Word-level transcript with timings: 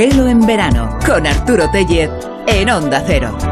Gelo 0.00 0.28
en 0.28 0.40
verano 0.46 0.98
con 1.04 1.26
Arturo 1.26 1.70
Tellez 1.70 2.08
en 2.46 2.70
Onda 2.70 3.04
Cero. 3.06 3.49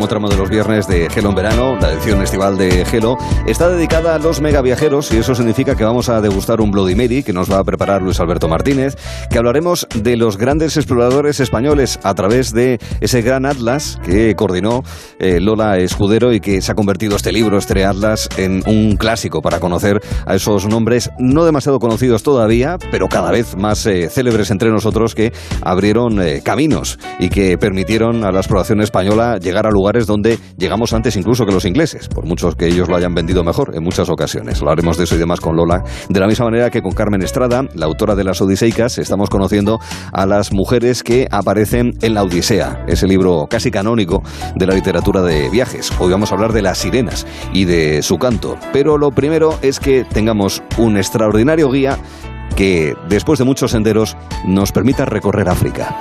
Último 0.00 0.08
tramo 0.08 0.30
de 0.30 0.36
los 0.38 0.48
viernes 0.48 0.86
de 0.86 1.10
Gelo 1.10 1.28
en 1.28 1.34
verano, 1.34 1.76
la 1.78 1.92
edición 1.92 2.22
estival 2.22 2.56
de 2.56 2.86
Gelo, 2.86 3.18
está 3.46 3.68
dedicada 3.68 4.14
a 4.14 4.18
los 4.18 4.40
megaviajeros 4.40 5.12
y 5.12 5.18
eso 5.18 5.34
significa 5.34 5.74
que 5.74 5.84
vamos 5.84 6.08
a 6.08 6.22
degustar 6.22 6.62
un 6.62 6.70
Bloody 6.70 6.94
Mary 6.94 7.22
que 7.22 7.34
nos 7.34 7.52
va 7.52 7.58
a 7.58 7.64
preparar 7.64 8.00
Luis 8.00 8.18
Alberto 8.18 8.48
Martínez, 8.48 8.96
que 9.28 9.36
hablaremos 9.36 9.86
de 9.94 10.16
los 10.16 10.38
grandes 10.38 10.78
exploradores 10.78 11.38
españoles 11.40 12.00
a 12.02 12.14
través 12.14 12.54
de 12.54 12.78
ese 13.02 13.20
gran 13.20 13.44
atlas 13.44 14.00
que 14.02 14.34
coordinó 14.36 14.84
eh, 15.18 15.38
Lola 15.38 15.76
Escudero 15.76 16.32
y 16.32 16.40
que 16.40 16.62
se 16.62 16.72
ha 16.72 16.74
convertido 16.74 17.16
este 17.16 17.30
libro, 17.30 17.58
este 17.58 17.84
atlas, 17.84 18.30
en 18.38 18.62
un 18.66 18.96
clásico 18.96 19.42
para 19.42 19.60
conocer 19.60 20.00
a 20.24 20.34
esos 20.34 20.66
nombres 20.66 21.10
no 21.18 21.44
demasiado 21.44 21.78
conocidos 21.78 22.22
todavía, 22.22 22.78
pero 22.90 23.06
cada 23.08 23.30
vez 23.32 23.54
más 23.54 23.84
eh, 23.84 24.08
célebres 24.08 24.50
entre 24.50 24.70
nosotros 24.70 25.14
que 25.14 25.32
abrieron 25.60 26.22
eh, 26.22 26.40
caminos 26.42 26.98
y 27.18 27.28
que 27.28 27.58
permitieron 27.58 28.24
a 28.24 28.32
la 28.32 28.38
exploración 28.38 28.80
española 28.80 29.36
llegar 29.36 29.66
a 29.66 29.70
lugares 29.70 29.89
donde 29.98 30.38
llegamos 30.56 30.92
antes 30.92 31.16
incluso 31.16 31.44
que 31.44 31.52
los 31.52 31.64
ingleses, 31.64 32.08
por 32.08 32.24
muchos 32.24 32.54
que 32.54 32.66
ellos 32.66 32.88
lo 32.88 32.96
hayan 32.96 33.14
vendido 33.14 33.42
mejor 33.42 33.74
en 33.74 33.82
muchas 33.82 34.08
ocasiones. 34.08 34.60
Hablaremos 34.60 34.96
de 34.96 35.04
eso 35.04 35.16
y 35.16 35.18
demás 35.18 35.40
con 35.40 35.56
Lola. 35.56 35.82
De 36.08 36.20
la 36.20 36.26
misma 36.26 36.46
manera 36.46 36.70
que 36.70 36.82
con 36.82 36.92
Carmen 36.92 37.22
Estrada, 37.22 37.64
la 37.74 37.86
autora 37.86 38.14
de 38.14 38.24
las 38.24 38.40
Odiseicas, 38.40 38.98
estamos 38.98 39.28
conociendo 39.28 39.78
a 40.12 40.26
las 40.26 40.52
mujeres 40.52 41.02
que 41.02 41.26
aparecen 41.30 41.94
en 42.02 42.14
la 42.14 42.22
Odisea, 42.22 42.84
ese 42.86 43.06
libro 43.06 43.46
casi 43.48 43.70
canónico 43.70 44.22
de 44.54 44.66
la 44.66 44.74
literatura 44.74 45.22
de 45.22 45.48
viajes. 45.50 45.90
Hoy 45.98 46.10
vamos 46.10 46.30
a 46.30 46.34
hablar 46.34 46.52
de 46.52 46.62
las 46.62 46.78
sirenas 46.78 47.26
y 47.52 47.64
de 47.64 48.02
su 48.02 48.18
canto. 48.18 48.56
Pero 48.72 48.98
lo 48.98 49.10
primero 49.10 49.58
es 49.62 49.80
que 49.80 50.04
tengamos 50.04 50.62
un 50.78 50.96
extraordinario 50.96 51.70
guía 51.70 51.98
que, 52.56 52.94
después 53.08 53.38
de 53.38 53.44
muchos 53.44 53.70
senderos, 53.70 54.16
nos 54.46 54.72
permita 54.72 55.04
recorrer 55.04 55.48
África. 55.48 55.96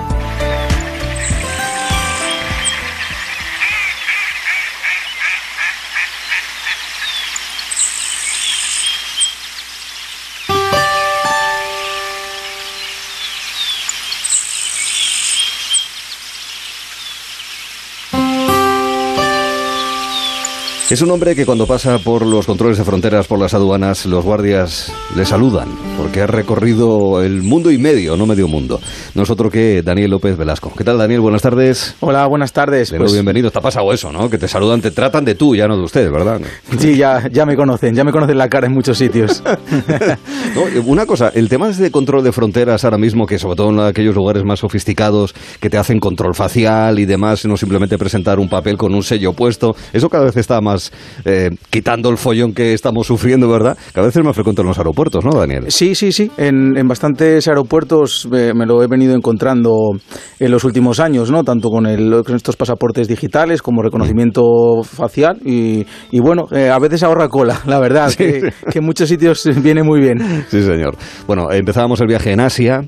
Es 20.90 21.04
un 21.04 21.12
hombre 21.12 21.36
que 21.36 21.46
cuando 21.46 21.68
pasa 21.68 22.00
por 22.00 22.26
los 22.26 22.48
controles 22.48 22.80
de 22.80 22.84
fronteras, 22.84 23.28
por 23.28 23.38
las 23.38 23.54
aduanas, 23.54 24.08
los 24.08 24.26
guardias 24.26 24.92
le 25.16 25.24
saludan, 25.24 25.70
porque 25.96 26.22
ha 26.22 26.26
recorrido 26.26 27.22
el 27.22 27.44
mundo 27.44 27.70
y 27.70 27.78
medio, 27.78 28.18
no 28.18 28.26
medio 28.26 28.48
mundo. 28.48 28.80
Nosotros 29.14 29.52
que 29.52 29.84
Daniel 29.84 30.10
López 30.10 30.36
Velasco. 30.36 30.74
¿Qué 30.76 30.84
tal, 30.84 30.98
Daniel? 30.98 31.22
Buenas 31.22 31.44
tardes. 31.44 31.96
Hola, 32.00 32.26
buenas 32.26 32.54
tardes. 32.54 32.92
Pues... 32.92 33.14
bienvenido. 33.14 33.52
Te 33.52 33.60
ha 33.60 33.62
pasado 33.62 33.94
eso, 33.94 34.12
¿no? 34.12 34.32
Que 34.32 34.40
te 34.40 34.48
saludan, 34.48 34.82
te 34.82 34.90
tratan 34.90 35.24
de 35.26 35.36
tú, 35.36 35.56
ya 35.56 35.68
no 35.68 35.78
de 35.78 35.84
usted, 35.84 36.12
¿verdad? 36.12 36.42
Sí, 36.80 36.98
ya, 36.98 37.30
ya 37.32 37.46
me 37.46 37.56
conocen, 37.56 37.94
ya 37.94 38.04
me 38.04 38.12
conocen 38.12 38.40
la 38.40 38.50
cara 38.50 38.66
en 38.66 38.74
muchos 38.74 38.98
sitios. 38.98 39.44
una 40.88 41.06
cosa, 41.06 41.32
el 41.36 41.50
tema 41.50 41.70
de 41.70 41.92
control 41.92 42.24
de 42.24 42.32
fronteras 42.32 42.84
ahora 42.84 42.98
mismo, 42.98 43.28
que 43.28 43.38
sobre 43.38 43.58
todo 43.58 43.70
en 43.70 43.80
aquellos 43.82 44.16
lugares 44.16 44.44
más 44.44 44.62
sofisticados, 44.62 45.36
que 45.60 45.70
te 45.70 45.78
hacen 45.78 46.00
control 46.00 46.34
facial 46.34 46.98
y 46.98 47.06
demás, 47.06 47.46
no 47.46 47.58
simplemente 47.58 48.00
presentar 48.00 48.40
un 48.40 48.50
papel 48.50 48.76
con 48.76 48.96
un 48.96 49.04
sello 49.04 49.34
puesto, 49.34 49.76
eso 49.94 50.10
cada 50.10 50.26
vez 50.26 50.36
está 50.36 50.60
más 50.62 50.79
eh, 51.26 51.50
quitando 51.70 52.10
el 52.10 52.18
follón 52.18 52.54
que 52.54 52.74
estamos 52.74 53.08
sufriendo, 53.08 53.50
¿verdad? 53.50 53.78
Cada 53.94 54.08
vez 54.08 54.16
es 54.16 54.24
más 54.24 54.36
frecuente 54.36 54.62
en 54.62 54.68
los 54.68 54.78
aeropuertos, 54.78 55.24
¿no, 55.24 55.32
Daniel? 55.32 55.66
Sí, 55.70 55.96
sí, 55.96 56.12
sí. 56.12 56.32
En, 56.38 56.88
bastantes 56.88 57.48
aeropuertos 57.48 58.28
eh, 58.34 58.52
me 58.56 58.66
lo 58.66 58.82
he 58.84 58.88
venido 58.88 59.16
encontrando 59.16 59.92
en 60.40 60.52
los 60.52 60.64
últimos 60.64 61.00
años, 61.00 61.30
¿no? 61.32 61.44
Tanto 61.44 61.70
con, 61.70 61.86
estos 61.86 62.56
pasaportes 62.56 63.08
digitales 63.08 63.62
como 63.62 63.82
reconocimiento 63.82 64.84
facial 64.84 65.38
y, 65.44 65.86
bueno, 66.20 66.48
eh, 66.52 66.70
a 66.70 66.80
veces 66.80 67.04
ahorra 67.04 67.28
cola, 67.30 67.62
la 67.68 67.80
verdad, 67.80 68.14
que, 68.14 68.52
que 68.72 68.80
en 68.80 68.86
muchos 68.86 69.10
sitios 69.10 69.48
viene 69.62 69.84
muy 69.84 70.00
bien. 70.00 70.20
Sí, 70.50 70.62
señor. 70.64 70.96
Bueno, 71.28 71.52
empezábamos 71.52 72.00
el 72.02 72.08
viaje 72.08 72.32
en 72.32 72.40
Asia 72.40 72.82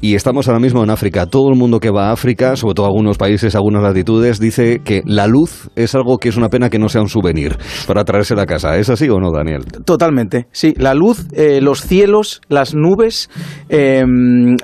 y 0.00 0.14
estamos 0.14 0.48
ahora 0.48 0.60
mismo 0.60 0.82
en 0.82 0.90
África. 0.90 1.26
Todo 1.26 1.48
el 1.50 1.56
mundo 1.56 1.80
que 1.80 1.90
va 1.90 2.08
a 2.08 2.12
África, 2.12 2.56
sobre 2.56 2.74
todo 2.74 2.86
algunos 2.86 3.16
países, 3.16 3.54
algunas 3.54 3.82
latitudes, 3.82 4.38
dice 4.38 4.80
que 4.84 5.02
la 5.06 5.26
luz 5.26 5.70
es 5.76 5.94
algo 5.94 6.18
que 6.18 6.28
es 6.28 6.36
una 6.36 6.48
pena 6.48 6.68
que 6.68 6.78
no 6.78 6.88
sea 6.88 7.00
un 7.00 7.08
souvenir 7.08 7.56
para 7.86 8.04
traerse 8.04 8.34
a 8.34 8.46
casa. 8.46 8.76
¿Es 8.76 8.90
así 8.90 9.08
o 9.08 9.20
no, 9.20 9.30
Daniel? 9.30 9.64
Totalmente, 9.84 10.46
sí. 10.52 10.74
La 10.76 10.94
luz, 10.94 11.26
eh, 11.32 11.60
los 11.60 11.82
cielos, 11.82 12.40
las 12.48 12.74
nubes, 12.74 13.30
em, 13.68 14.56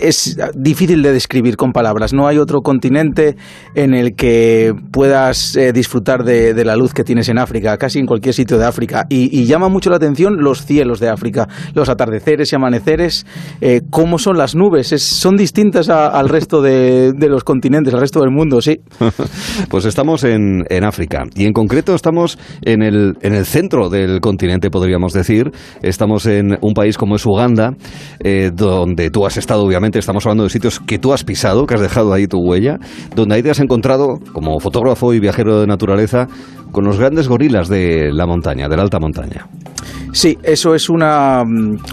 es 0.00 0.36
difícil 0.54 1.02
de 1.02 1.12
describir 1.12 1.56
con 1.56 1.72
palabras. 1.72 2.12
No 2.12 2.26
hay 2.26 2.38
otro 2.38 2.60
continente 2.60 3.36
en 3.74 3.94
el 3.94 4.14
que 4.14 4.74
puedas 4.90 5.56
eh, 5.56 5.72
disfrutar 5.72 6.24
de, 6.24 6.64
la 6.64 6.74
luz 6.74 6.92
que 6.92 7.04
tienes 7.04 7.28
en 7.28 7.38
África, 7.38 7.76
casi 7.76 8.00
en 8.00 8.06
cualquier 8.06 8.34
sitio 8.34 8.58
de 8.58 8.64
África. 8.64 9.06
Y, 9.08 9.46
llama 9.46 9.68
mucho 9.68 9.90
la 9.90 9.96
atención 9.96 10.38
los 10.38 10.66
cielos 10.66 10.98
de 10.98 11.08
África, 11.08 11.48
los 11.74 11.88
atardeceres 11.88 12.52
y 12.52 12.56
amaneceres, 12.56 13.24
eh, 13.60 13.82
cómo 13.90 14.18
son 14.18 14.36
las 14.36 14.55
nubes 14.56 14.66
nubes 14.66 15.02
son 15.02 15.36
distintas 15.36 15.88
al 15.88 16.28
resto 16.28 16.60
de, 16.60 17.12
los 17.28 17.44
continentes, 17.44 17.94
al 17.94 18.00
resto 18.00 18.20
del 18.20 18.30
mundo, 18.30 18.60
sí. 18.60 18.80
pues 19.68 19.84
estamos 19.84 20.24
en, 20.24 20.64
África 20.84 21.24
y 21.34 21.44
en 21.44 21.52
concreto 21.52 21.94
estamos 21.94 22.38
en 22.62 22.82
el, 22.82 23.14
en 23.22 23.34
el 23.34 23.44
centro 23.44 23.88
del 23.88 24.20
continente, 24.20 24.70
podríamos 24.70 25.12
decir. 25.12 25.50
Estamos 25.82 26.26
en 26.26 26.58
un 26.60 26.74
país 26.74 26.96
como 26.98 27.16
es 27.16 27.26
Uganda, 27.26 27.74
eh, 28.20 28.50
donde 28.54 29.10
tú 29.10 29.26
has 29.26 29.36
estado, 29.36 29.64
obviamente, 29.64 29.98
estamos 29.98 30.24
hablando 30.26 30.44
de 30.44 30.50
sitios 30.50 30.80
que 30.80 30.98
tú 30.98 31.12
has 31.12 31.24
pisado, 31.24 31.66
que 31.66 31.74
has 31.74 31.80
dejado 31.80 32.12
ahí 32.12 32.26
tu 32.26 32.38
huella, 32.38 32.78
donde 33.14 33.36
ahí 33.36 33.42
te 33.42 33.50
has 33.50 33.60
encontrado, 33.60 34.18
como 34.32 34.58
fotógrafo 34.60 35.12
y 35.14 35.20
viajero 35.20 35.60
de 35.60 35.66
naturaleza, 35.66 36.28
con 36.72 36.84
los 36.84 36.98
grandes 36.98 37.28
gorilas 37.28 37.68
de 37.68 38.10
la 38.12 38.26
montaña, 38.26 38.68
de 38.68 38.76
la 38.76 38.82
alta 38.82 38.98
montaña. 38.98 39.46
Sí, 40.16 40.38
eso 40.42 40.74
es 40.74 40.88
una, 40.88 41.44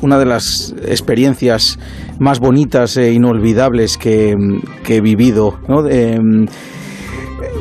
una 0.02 0.18
de 0.18 0.26
las 0.26 0.74
experiencias 0.88 1.78
más 2.20 2.40
bonitas 2.40 2.96
e 2.96 3.12
inolvidables 3.12 3.98
que, 3.98 4.34
he 4.88 5.02
vivido. 5.02 5.60
Em, 5.90 6.46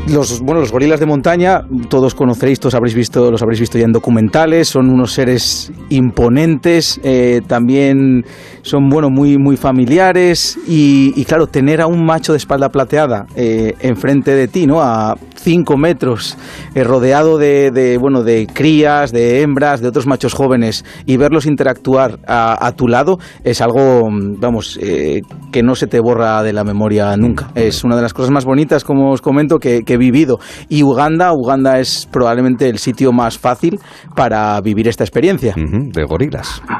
los, 0.06 0.41
bueno, 0.41 0.61
los 0.61 0.71
gorilas 0.71 1.00
de 1.00 1.06
montaña, 1.06 1.62
todos 1.89 2.15
conoceréis, 2.15 2.61
todos 2.61 2.77
habréis 2.77 2.95
visto, 2.95 3.28
los 3.33 3.43
habréis 3.43 3.59
visto 3.59 3.77
ya 3.77 3.87
en 3.87 3.93
documentales, 3.93 4.69
son 4.69 4.89
unos 4.89 5.12
seres 5.12 5.73
imponentes, 5.89 7.00
eh, 7.03 7.41
también 7.44 8.25
son 8.62 8.89
bueno, 8.89 9.11
muy, 9.11 9.39
muy 9.39 9.56
familiares 9.56 10.56
y, 10.69 11.25
claro, 11.25 11.49
tener 11.49 11.81
a 11.81 11.89
un 11.89 12.06
macho 12.06 12.34
de 12.34 12.39
espalda 12.39 12.69
plateada 12.69 13.27
eh, 13.34 13.75
enfrente 13.81 14.31
de 14.31 14.47
ti, 14.47 14.69
¿no? 14.69 14.81
A 14.81 15.17
5 15.42 15.76
metros, 15.76 16.36
eh, 16.75 16.84
rodeado 16.84 17.38
de, 17.38 17.98
bueno, 18.00 18.22
de 18.22 18.47
crías, 18.47 19.12
de 19.12 19.42
hembras, 19.42 19.80
de 19.80 19.88
otros 19.88 20.06
machos 20.06 20.34
jóvenes 20.34 20.84
y 21.04 21.16
verlos 21.16 21.47
interactuar 21.47 22.20
a, 22.26 22.72
tu 22.76 22.88
lado 22.88 23.19
es 23.44 23.60
algo, 23.60 24.08
vamos, 24.38 24.78
eh, 24.81 25.20
que 25.50 25.62
no 25.62 25.75
se 25.75 25.86
te 25.86 26.00
borra 26.00 26.42
de 26.42 26.52
la 26.52 26.64
memoria 26.64 27.16
nunca. 27.16 27.50
Es 27.54 27.84
una 27.84 27.97
de 27.97 28.02
las 28.02 28.14
cosas 28.14 28.31
más 28.31 28.44
bonitas, 28.44 28.84
como 28.84 29.10
os 29.10 29.20
comento, 29.20 29.58
que, 29.58 29.82
he 29.86 29.97
vivido. 29.98 30.38
Y 30.69 30.82
Uganda, 30.82 31.32
Uganda 31.32 31.78
es 31.78 32.08
probablemente 32.10 32.69
el 32.69 32.78
sitio 32.78 33.12
más 33.12 33.38
fácil 33.38 33.78
para 34.16 34.60
vivir 34.60 34.88
esta 34.88 35.04
experiencia. 35.04 35.54
de 35.56 36.04
gorilas. 36.04 36.62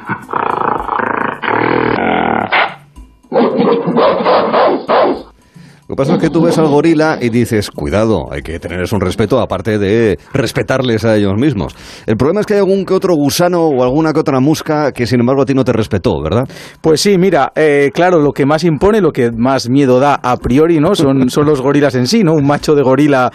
Lo 5.93 5.97
que 5.97 6.05
pasa 6.05 6.15
es 6.15 6.23
que 6.23 6.31
tú 6.31 6.41
ves 6.41 6.57
al 6.57 6.69
gorila 6.69 7.19
y 7.21 7.29
dices, 7.29 7.71
cuidado, 7.71 8.33
hay 8.33 8.41
que 8.41 8.59
tenerles 8.59 8.95
un 8.95 9.03
respeto 9.03 9.41
aparte 9.41 9.79
de 9.79 10.19
respetarles 10.33 11.05
a 11.05 11.17
ellos 11.17 11.35
mismos. 11.37 11.77
El 12.07 12.17
problema 12.17 12.41
es 12.41 12.47
que 12.47 12.55
hay 12.55 12.61
algún 12.61 12.87
que 12.87 12.95
otro 12.95 13.15
gusano 13.15 13.67
o 13.67 13.83
alguna 13.83 14.15
que 14.15 14.21
otra 14.21 14.41
musca 14.41 14.93
que 14.93 15.07
sin 15.07 15.21
embargo 15.21 15.43
a 15.43 15.45
ti 15.45 15.53
no 15.53 15.65
te 15.65 15.73
respetó, 15.75 16.23
¿verdad? 16.23 16.49
Pues 16.81 17.03
sí, 17.03 17.19
mira, 17.19 17.53
eh, 17.55 17.91
claro, 17.93 18.21
lo 18.21 18.33
que 18.33 18.47
más 18.47 18.65
impone, 18.65 19.03
lo 19.03 19.13
que 19.13 19.33
más 19.33 19.69
miedo 19.69 20.01
da 20.01 20.15
a 20.15 20.39
priori, 20.39 20.81
¿no? 20.81 20.95
Son, 20.95 21.29
son 21.29 21.45
los 21.45 21.61
gorilas 21.61 21.95
en 21.95 22.07
sí, 22.07 22.25
¿no? 22.25 22.33
Un 22.33 22.47
macho 22.47 22.75
de 22.75 22.81
gorila 22.81 23.31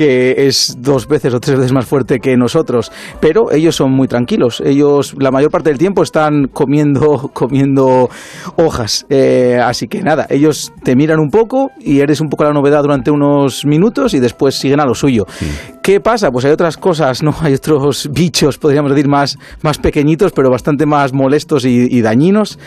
que 0.00 0.46
es 0.46 0.78
dos 0.78 1.06
veces 1.06 1.34
o 1.34 1.40
tres 1.40 1.58
veces 1.58 1.72
más 1.72 1.84
fuerte 1.84 2.20
que 2.20 2.34
nosotros, 2.34 2.90
pero 3.20 3.52
ellos 3.52 3.76
son 3.76 3.92
muy 3.92 4.08
tranquilos. 4.08 4.62
Ellos 4.64 5.14
la 5.18 5.30
mayor 5.30 5.50
parte 5.50 5.68
del 5.68 5.76
tiempo 5.76 6.02
están 6.02 6.48
comiendo, 6.48 7.28
comiendo 7.34 8.08
hojas. 8.56 9.04
Eh, 9.10 9.60
así 9.62 9.88
que 9.88 10.00
nada, 10.00 10.26
ellos 10.30 10.72
te 10.84 10.96
miran 10.96 11.20
un 11.20 11.28
poco 11.28 11.70
y 11.78 12.00
eres 12.00 12.22
un 12.22 12.30
poco 12.30 12.44
la 12.44 12.54
novedad 12.54 12.80
durante 12.80 13.10
unos 13.10 13.66
minutos 13.66 14.14
y 14.14 14.20
después 14.20 14.54
siguen 14.54 14.80
a 14.80 14.86
lo 14.86 14.94
suyo. 14.94 15.26
¿Qué 15.90 15.98
pasa? 15.98 16.30
Pues 16.30 16.44
hay 16.44 16.52
otras 16.52 16.76
cosas, 16.76 17.20
¿no? 17.20 17.34
Hay 17.40 17.54
otros 17.54 18.08
bichos, 18.12 18.58
podríamos 18.58 18.92
decir, 18.92 19.08
más, 19.08 19.36
más 19.60 19.78
pequeñitos, 19.78 20.30
pero 20.30 20.48
bastante 20.48 20.86
más 20.86 21.12
molestos 21.12 21.64
y, 21.64 22.00
dañinos. 22.00 22.60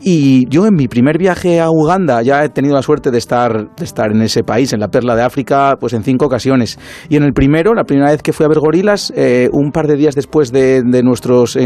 Y 0.00 0.48
yo 0.48 0.66
en 0.66 0.76
mi 0.76 0.88
primer 0.88 1.18
viaje 1.18 1.60
a 1.60 1.68
Uganda 1.68 2.22
ya 2.22 2.42
he 2.42 2.48
tenido 2.48 2.74
la 2.74 2.80
suerte 2.80 3.10
de 3.10 3.18
estar, 3.18 3.74
de 3.76 3.84
estar 3.84 4.10
en 4.12 4.22
ese 4.22 4.44
país, 4.44 4.72
en 4.72 4.80
la 4.80 4.88
perla 4.88 5.14
de 5.14 5.20
África, 5.20 5.76
pues 5.78 5.92
en 5.92 6.04
cinco 6.04 6.24
ocasiones. 6.24 6.78
Y 7.10 7.16
en 7.16 7.24
el 7.24 7.34
primero, 7.34 7.74
la 7.74 7.84
primera 7.84 8.12
vez 8.12 8.22
que 8.22 8.32
fui 8.32 8.46
a 8.46 8.48
ver 8.48 8.60
gorilas, 8.60 9.12
eh, 9.14 9.50
un 9.52 9.72
par 9.72 9.86
de 9.86 9.96
días 9.96 10.14
después 10.14 10.50
de, 10.50 10.82
nuestros 11.02 11.58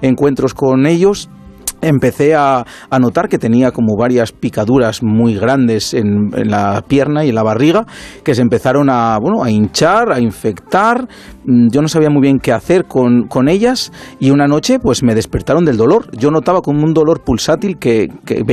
encuentros 0.00 0.54
con 0.54 0.86
ellos, 0.86 1.28
empecé 1.80 2.34
a, 2.34 2.64
notar 3.00 3.28
que 3.28 3.38
tenía 3.38 3.70
como 3.70 3.96
varias 3.96 4.32
picaduras 4.32 5.02
muy 5.02 5.34
grandes 5.34 5.94
en, 5.94 6.30
la 6.30 6.82
pierna 6.86 7.24
y 7.24 7.30
en 7.30 7.34
la 7.34 7.42
barriga 7.42 7.86
que 8.24 8.34
se 8.34 8.42
empezaron 8.42 8.90
a, 8.90 9.18
bueno, 9.18 9.42
a 9.42 9.50
hinchar, 9.50 10.12
a 10.12 10.20
infectar. 10.20 11.08
Mm, 11.44 11.68
yo 11.70 11.80
no 11.80 11.88
sabía 11.88 12.10
muy 12.10 12.20
bien 12.22 12.38
qué 12.38 12.52
hacer 12.52 12.84
con, 12.84 13.28
ellas 13.48 13.90
y 14.18 14.30
una 14.30 14.46
noche 14.46 14.78
pues 14.78 15.02
me 15.02 15.14
despertaron 15.14 15.64
del 15.64 15.76
dolor. 15.76 16.10
Yo 16.16 16.30
notaba 16.30 16.60
como 16.60 16.84
un 16.84 16.92
dolor 16.92 17.22
pulsátil 17.24 17.78
que, 17.78 18.08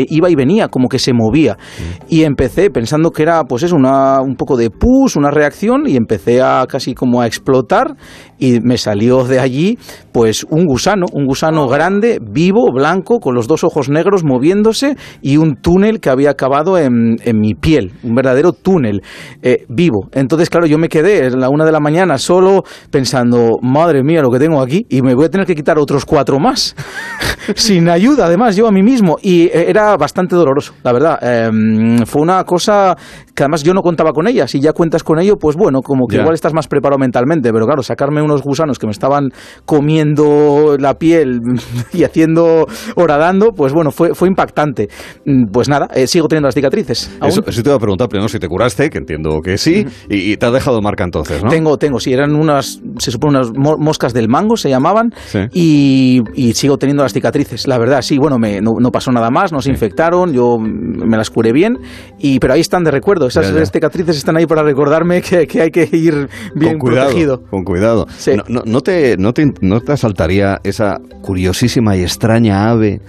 iba 0.09 0.29
y 0.29 0.35
venía, 0.35 0.69
como 0.69 0.87
que 0.87 0.97
se 0.97 1.13
movía. 1.13 1.53
Mm. 1.53 2.05
Y 2.07 2.23
empecé 2.23 2.69
pensando 2.69 3.11
que 3.11 3.23
era 3.23 3.43
pues 3.43 3.63
eso, 3.63 3.75
una, 3.75 4.21
un 4.21 4.35
poco 4.35 4.55
de 4.55 4.69
pus, 4.69 5.15
una 5.17 5.29
reacción 5.29 5.87
y 5.87 5.97
empecé 5.97 6.41
a 6.41 6.65
casi 6.67 6.93
como 6.93 7.21
a 7.21 7.27
explotar 7.27 7.95
y 8.39 8.59
me 8.61 8.77
salió 8.77 9.23
de 9.23 9.39
allí 9.39 9.77
pues 10.11 10.45
un 10.49 10.65
gusano, 10.65 11.05
un 11.13 11.25
gusano 11.25 11.67
grande, 11.67 12.19
vivo, 12.21 12.71
blanco, 12.73 13.19
con 13.19 13.35
los 13.35 13.47
dos 13.47 13.63
ojos 13.63 13.89
negros 13.89 14.23
moviéndose 14.23 14.95
y 15.21 15.37
un 15.37 15.57
túnel 15.57 15.99
que 15.99 16.09
había 16.09 16.31
acabado 16.31 16.77
en, 16.79 17.17
mi 17.35 17.53
piel, 17.53 17.93
un 18.03 18.15
verdadero 18.15 18.51
túnel 18.51 19.01
eh, 19.43 19.65
vivo. 19.69 20.09
Entonces, 20.13 20.49
claro, 20.49 20.65
yo 20.65 20.77
me 20.79 20.89
quedé 20.89 21.27
a 21.27 21.29
la 21.29 21.49
una 21.49 21.65
de 21.65 21.71
la 21.71 21.79
mañana 21.79 22.17
solo 22.17 22.63
pensando, 22.89 23.59
madre 23.61 24.03
mía, 24.03 24.21
lo 24.21 24.31
que 24.31 24.39
tengo 24.39 24.61
aquí, 24.61 24.85
y 24.89 25.01
me 25.01 25.13
voy 25.13 25.25
a 25.25 25.29
tener 25.29 25.45
que 25.45 25.55
quitar 25.55 25.77
otros 25.77 26.05
cuatro 26.05 26.39
más, 26.39 26.75
sin 27.55 27.89
ayuda, 27.89 28.25
además, 28.25 28.55
yo 28.55 28.67
a 28.67 28.71
mí 28.71 28.81
mismo. 28.81 29.17
Y 29.21 29.43
eh, 29.45 29.69
era 29.69 29.95
bastante 29.97 30.35
doloroso, 30.35 30.73
la 30.83 30.93
verdad. 30.93 31.19
Em, 31.21 32.05
fue 32.05 32.21
una 32.21 32.43
cosa 32.43 32.95
que 33.35 33.43
además 33.43 33.63
yo 33.63 33.73
no 33.73 33.81
contaba 33.81 34.11
con 34.11 34.27
ella. 34.27 34.47
Si 34.47 34.59
ya 34.59 34.73
cuentas 34.73 35.03
con 35.03 35.19
ello, 35.19 35.37
pues 35.37 35.55
bueno, 35.55 35.81
como 35.81 36.07
que 36.07 36.17
igual 36.17 36.33
estás 36.33 36.53
más 36.53 36.67
preparado 36.67 36.97
mentalmente, 36.97 37.51
pero 37.53 37.65
claro, 37.65 37.83
sacarme 37.83 38.21
unos 38.27 38.41
gusanos 38.43 38.79
que 38.79 38.87
me 38.87 38.91
estaban 38.91 39.29
comiendo 39.65 40.77
la 40.79 40.95
piel 40.95 41.39
y 41.93 42.03
haciendo 42.03 42.67
horadando, 42.95 43.51
pues 43.51 43.73
bueno, 43.73 43.91
fue, 43.91 44.13
fue 44.13 44.27
impactante. 44.27 44.89
Mm, 45.25 45.45
pues 45.51 45.69
nada, 45.69 45.87
eh, 45.93 46.07
sigo 46.07 46.27
teniendo 46.27 46.47
las 46.47 46.55
cicatrices. 46.55 47.11
Eso, 47.23 47.41
te 47.41 47.69
iba 47.69 47.75
a 47.75 47.79
preguntar 47.79 48.07
primero 48.09 48.27
si 48.29 48.39
te 48.39 48.47
curaste, 48.47 48.89
que 48.89 48.97
entiendo 48.97 49.41
que 49.41 49.57
sí, 49.57 49.85
y, 50.09 50.37
te 50.37 50.45
ha 50.45 50.51
dejado 50.51 50.81
marca 50.81 51.03
entonces, 51.03 51.43
¿no? 51.43 51.49
Tengo, 51.49 51.77
tengo, 51.77 51.99
sí, 51.99 52.13
eran 52.13 52.35
unas, 52.35 52.81
se 52.97 53.11
supone 53.11 53.37
unas 53.37 53.51
moscas 53.55 54.13
del 54.13 54.27
mango, 54.29 54.57
se 54.57 54.69
llamaban, 54.69 55.13
y, 55.53 56.21
sigo 56.53 56.77
teniendo 56.77 57.03
las 57.03 57.13
cicatrices, 57.13 57.67
la 57.67 57.77
verdad, 57.77 58.01
sí, 58.01 58.17
bueno, 58.17 58.37
me, 58.37 58.61
no, 58.61 58.91
pasó 58.91 59.11
nada 59.11 59.29
más, 59.29 59.51
no 59.51 59.61
se 59.61 59.69
infectaron, 59.69 60.33
yo 60.33 60.57
me 60.59 61.17
las 61.17 61.29
curé 61.29 61.51
bien, 61.51 61.77
y, 62.19 62.39
pero 62.39 62.53
ahí 62.53 62.61
están 62.61 62.83
de 62.83 62.91
recuerdo, 62.91 63.27
esas 63.27 63.71
cicatrices 63.71 64.17
están 64.17 64.37
ahí 64.37 64.45
para 64.45 64.63
recordarme 64.63 65.21
que, 65.21 65.47
hay 65.61 65.71
que 65.71 65.89
ir 65.91 66.29
bien 66.55 66.73
con 66.73 66.89
cuidado, 66.89 67.07
protegido. 67.07 67.41
Con 67.49 67.63
cuidado. 67.63 68.07
No, 68.47 68.81
te, 68.81 69.17
no, 69.17 69.33
te, 69.33 69.45
¿No 69.61 69.81
te 69.81 69.91
asaltaría 69.91 70.59
esa 70.63 70.99
curiosísima 71.21 71.95
y 71.95 72.01
extraña 72.01 72.69
ave 72.69 73.01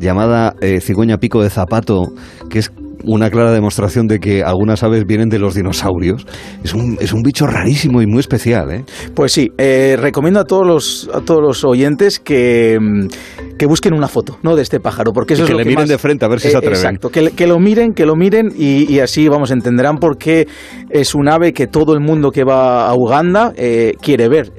llamada 0.00 0.54
eh, 0.60 0.80
cigüeña 0.80 1.18
pico 1.18 1.42
de 1.42 1.50
zapato, 1.50 2.12
que 2.50 2.58
es 2.58 2.70
una 3.04 3.30
clara 3.30 3.52
demostración 3.52 4.06
de 4.06 4.18
que 4.18 4.42
algunas 4.42 4.82
aves 4.82 5.04
vienen 5.06 5.28
de 5.28 5.38
los 5.38 5.54
dinosaurios. 5.54 6.26
Es 6.64 6.74
un, 6.74 6.96
es 7.00 7.12
un 7.12 7.22
bicho 7.22 7.46
rarísimo 7.46 8.02
y 8.02 8.06
muy 8.06 8.20
especial, 8.20 8.70
¿eh? 8.70 8.84
Pues 9.14 9.32
sí, 9.32 9.50
eh, 9.58 9.96
recomiendo 9.98 10.40
a 10.40 10.44
todos 10.44 10.66
los, 10.66 11.10
a 11.12 11.20
todos 11.20 11.40
los 11.40 11.64
oyentes 11.64 12.18
que, 12.20 12.78
mm, 12.80 13.56
que 13.56 13.66
busquen 13.66 13.94
una 13.94 14.08
foto 14.08 14.38
¿no? 14.42 14.56
de 14.56 14.62
este 14.62 14.80
pájaro, 14.80 15.12
porque 15.12 15.34
eso 15.34 15.44
que 15.44 15.52
es 15.52 15.58
le 15.58 15.64
miren 15.64 15.86
de 15.86 15.98
frente 15.98 16.24
a 16.24 16.28
ver 16.28 16.40
si 16.40 16.48
se 16.48 16.54
eh, 16.54 16.58
atreven. 16.58 16.76
Exacto, 16.76 17.10
que, 17.10 17.30
que, 17.30 17.46
lo 17.46 17.58
miren, 17.58 17.92
que 17.92 18.06
lo 18.06 18.16
miren 18.16 18.52
y, 18.56 18.98
así 19.00 19.28
vamos 19.28 19.50
entenderán 19.50 19.96
por 19.98 20.18
qué 20.18 20.46
es 20.90 21.14
un 21.14 21.28
ave 21.28 21.52
que 21.52 21.66
todo 21.66 21.94
el 21.94 22.00
mundo 22.00 22.30
que 22.30 22.44
va 22.44 22.88
a 22.88 22.94
Uganda 22.94 23.52
eh, 23.56 23.94
quiere 24.00 24.28
ver 24.28 24.52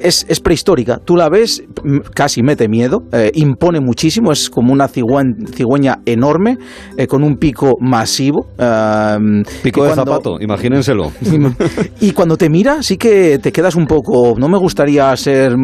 es, 0.00 0.40
prehistórica. 0.40 0.98
Tú 0.98 1.16
la 1.16 1.28
ves, 1.28 1.62
casi 2.14 2.42
mete 2.42 2.68
miedo, 2.68 3.02
eh, 3.12 3.30
impone 3.34 3.80
muchísimo, 3.80 4.32
es 4.32 4.50
como 4.50 4.72
una 4.72 4.88
cigüeña 4.88 6.00
enorme, 6.06 6.58
eh, 6.96 7.06
con 7.06 7.22
un 7.22 7.36
pico 7.36 7.76
masivo. 7.80 8.46
Em, 8.58 9.42
pico 9.62 9.84
de 9.84 9.94
zapato, 9.94 10.40
imagínenselo. 10.40 11.12
Y 12.00 12.12
cuando 12.12 12.36
te 12.36 12.48
mira, 12.48 12.82
sí 12.82 12.96
que 12.96 13.38
te 13.38 13.52
quedas 13.52 13.74
un 13.74 13.86
poco. 13.86 14.34
No 14.38 14.48
me 14.48 14.58
gustaría 14.58 15.14
ser 15.16 15.54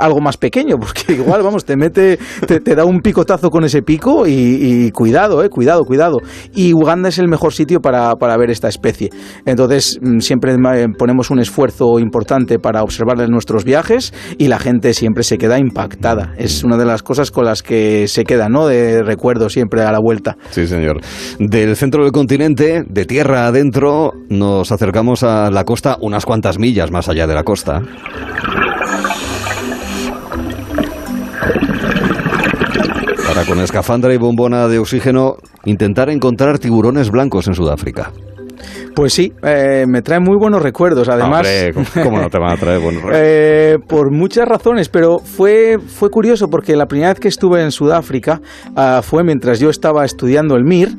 algo 0.00 0.20
más 0.20 0.36
pequeño, 0.36 0.76
porque 0.78 1.12
igual, 1.14 1.42
vamos, 1.42 1.64
te 1.64 1.76
mete, 1.76 2.18
te, 2.46 2.74
da 2.74 2.84
un 2.84 3.00
picotazo 3.00 3.50
con 3.50 3.64
ese 3.64 3.82
pico 3.82 4.26
y, 4.26 4.90
cuidado, 4.92 5.42
eh, 5.44 5.48
cuidado, 5.48 5.84
cuidado. 5.84 6.18
Y 6.54 6.72
Uganda 6.72 7.08
es 7.08 7.18
el 7.18 7.28
mejor 7.28 7.52
sitio 7.52 7.80
para, 7.80 8.16
para 8.16 8.36
ver 8.36 8.50
esta 8.50 8.68
especie. 8.68 9.10
Entonces, 9.46 9.98
mm, 10.00 10.18
siempre 10.18 10.56
ponemos 10.98 11.30
un 11.30 11.38
esfuerzo 11.40 11.98
importante 11.98 12.58
para 12.58 12.82
observarla 12.82 13.24
en 13.24 13.30
nuestros 13.44 13.64
viajes 13.64 14.14
y 14.38 14.48
la 14.48 14.58
gente 14.58 14.94
siempre 14.94 15.22
se 15.22 15.36
queda 15.36 15.58
impactada. 15.58 16.32
Es 16.38 16.64
una 16.64 16.78
de 16.78 16.86
las 16.86 17.02
cosas 17.02 17.30
con 17.30 17.44
las 17.44 17.62
que 17.62 18.08
se 18.08 18.24
queda, 18.24 18.48
¿no? 18.48 18.66
De 18.66 19.02
recuerdo 19.02 19.50
siempre 19.50 19.82
a 19.82 19.92
la 19.92 19.98
vuelta. 19.98 20.38
Sí, 20.48 20.66
señor. 20.66 21.02
Del 21.38 21.76
centro 21.76 22.04
del 22.04 22.12
continente, 22.12 22.84
de 22.88 23.04
tierra 23.04 23.46
adentro, 23.46 24.12
nos 24.30 24.72
acercamos 24.72 25.24
a 25.24 25.50
la 25.50 25.64
costa 25.64 25.98
unas 26.00 26.24
cuantas 26.24 26.58
millas 26.58 26.90
más 26.90 27.10
allá 27.10 27.26
de 27.26 27.34
la 27.34 27.42
costa. 27.42 27.82
Para 33.28 33.44
con 33.44 33.60
escafandra 33.60 34.14
y 34.14 34.16
bombona 34.16 34.68
de 34.68 34.78
oxígeno 34.78 35.36
intentar 35.66 36.08
encontrar 36.08 36.58
tiburones 36.58 37.10
blancos 37.10 37.46
en 37.46 37.54
Sudáfrica. 37.54 38.10
Pues 38.94 39.12
sí, 39.12 39.32
eh, 39.42 39.84
me 39.88 40.02
trae 40.02 40.20
muy 40.20 40.36
buenos 40.36 40.62
recuerdos. 40.62 41.08
Además, 41.08 41.46
¿cómo 42.02 42.18
no 42.20 42.30
te 42.30 42.38
van 42.38 42.52
a 42.52 42.56
traer 42.56 42.80
buenos 42.80 43.02
recuerdos? 43.02 43.22
Eh, 43.24 43.78
por 43.86 44.10
muchas 44.10 44.46
razones, 44.46 44.88
pero 44.88 45.18
fue, 45.18 45.78
fue 45.78 46.10
curioso 46.10 46.48
porque 46.48 46.76
la 46.76 46.86
primera 46.86 47.10
vez 47.10 47.20
que 47.20 47.28
estuve 47.28 47.62
en 47.62 47.72
Sudáfrica 47.72 48.40
ah, 48.76 49.00
fue 49.02 49.24
mientras 49.24 49.58
yo 49.60 49.70
estaba 49.70 50.04
estudiando 50.04 50.56
el 50.56 50.64
MIR. 50.64 50.90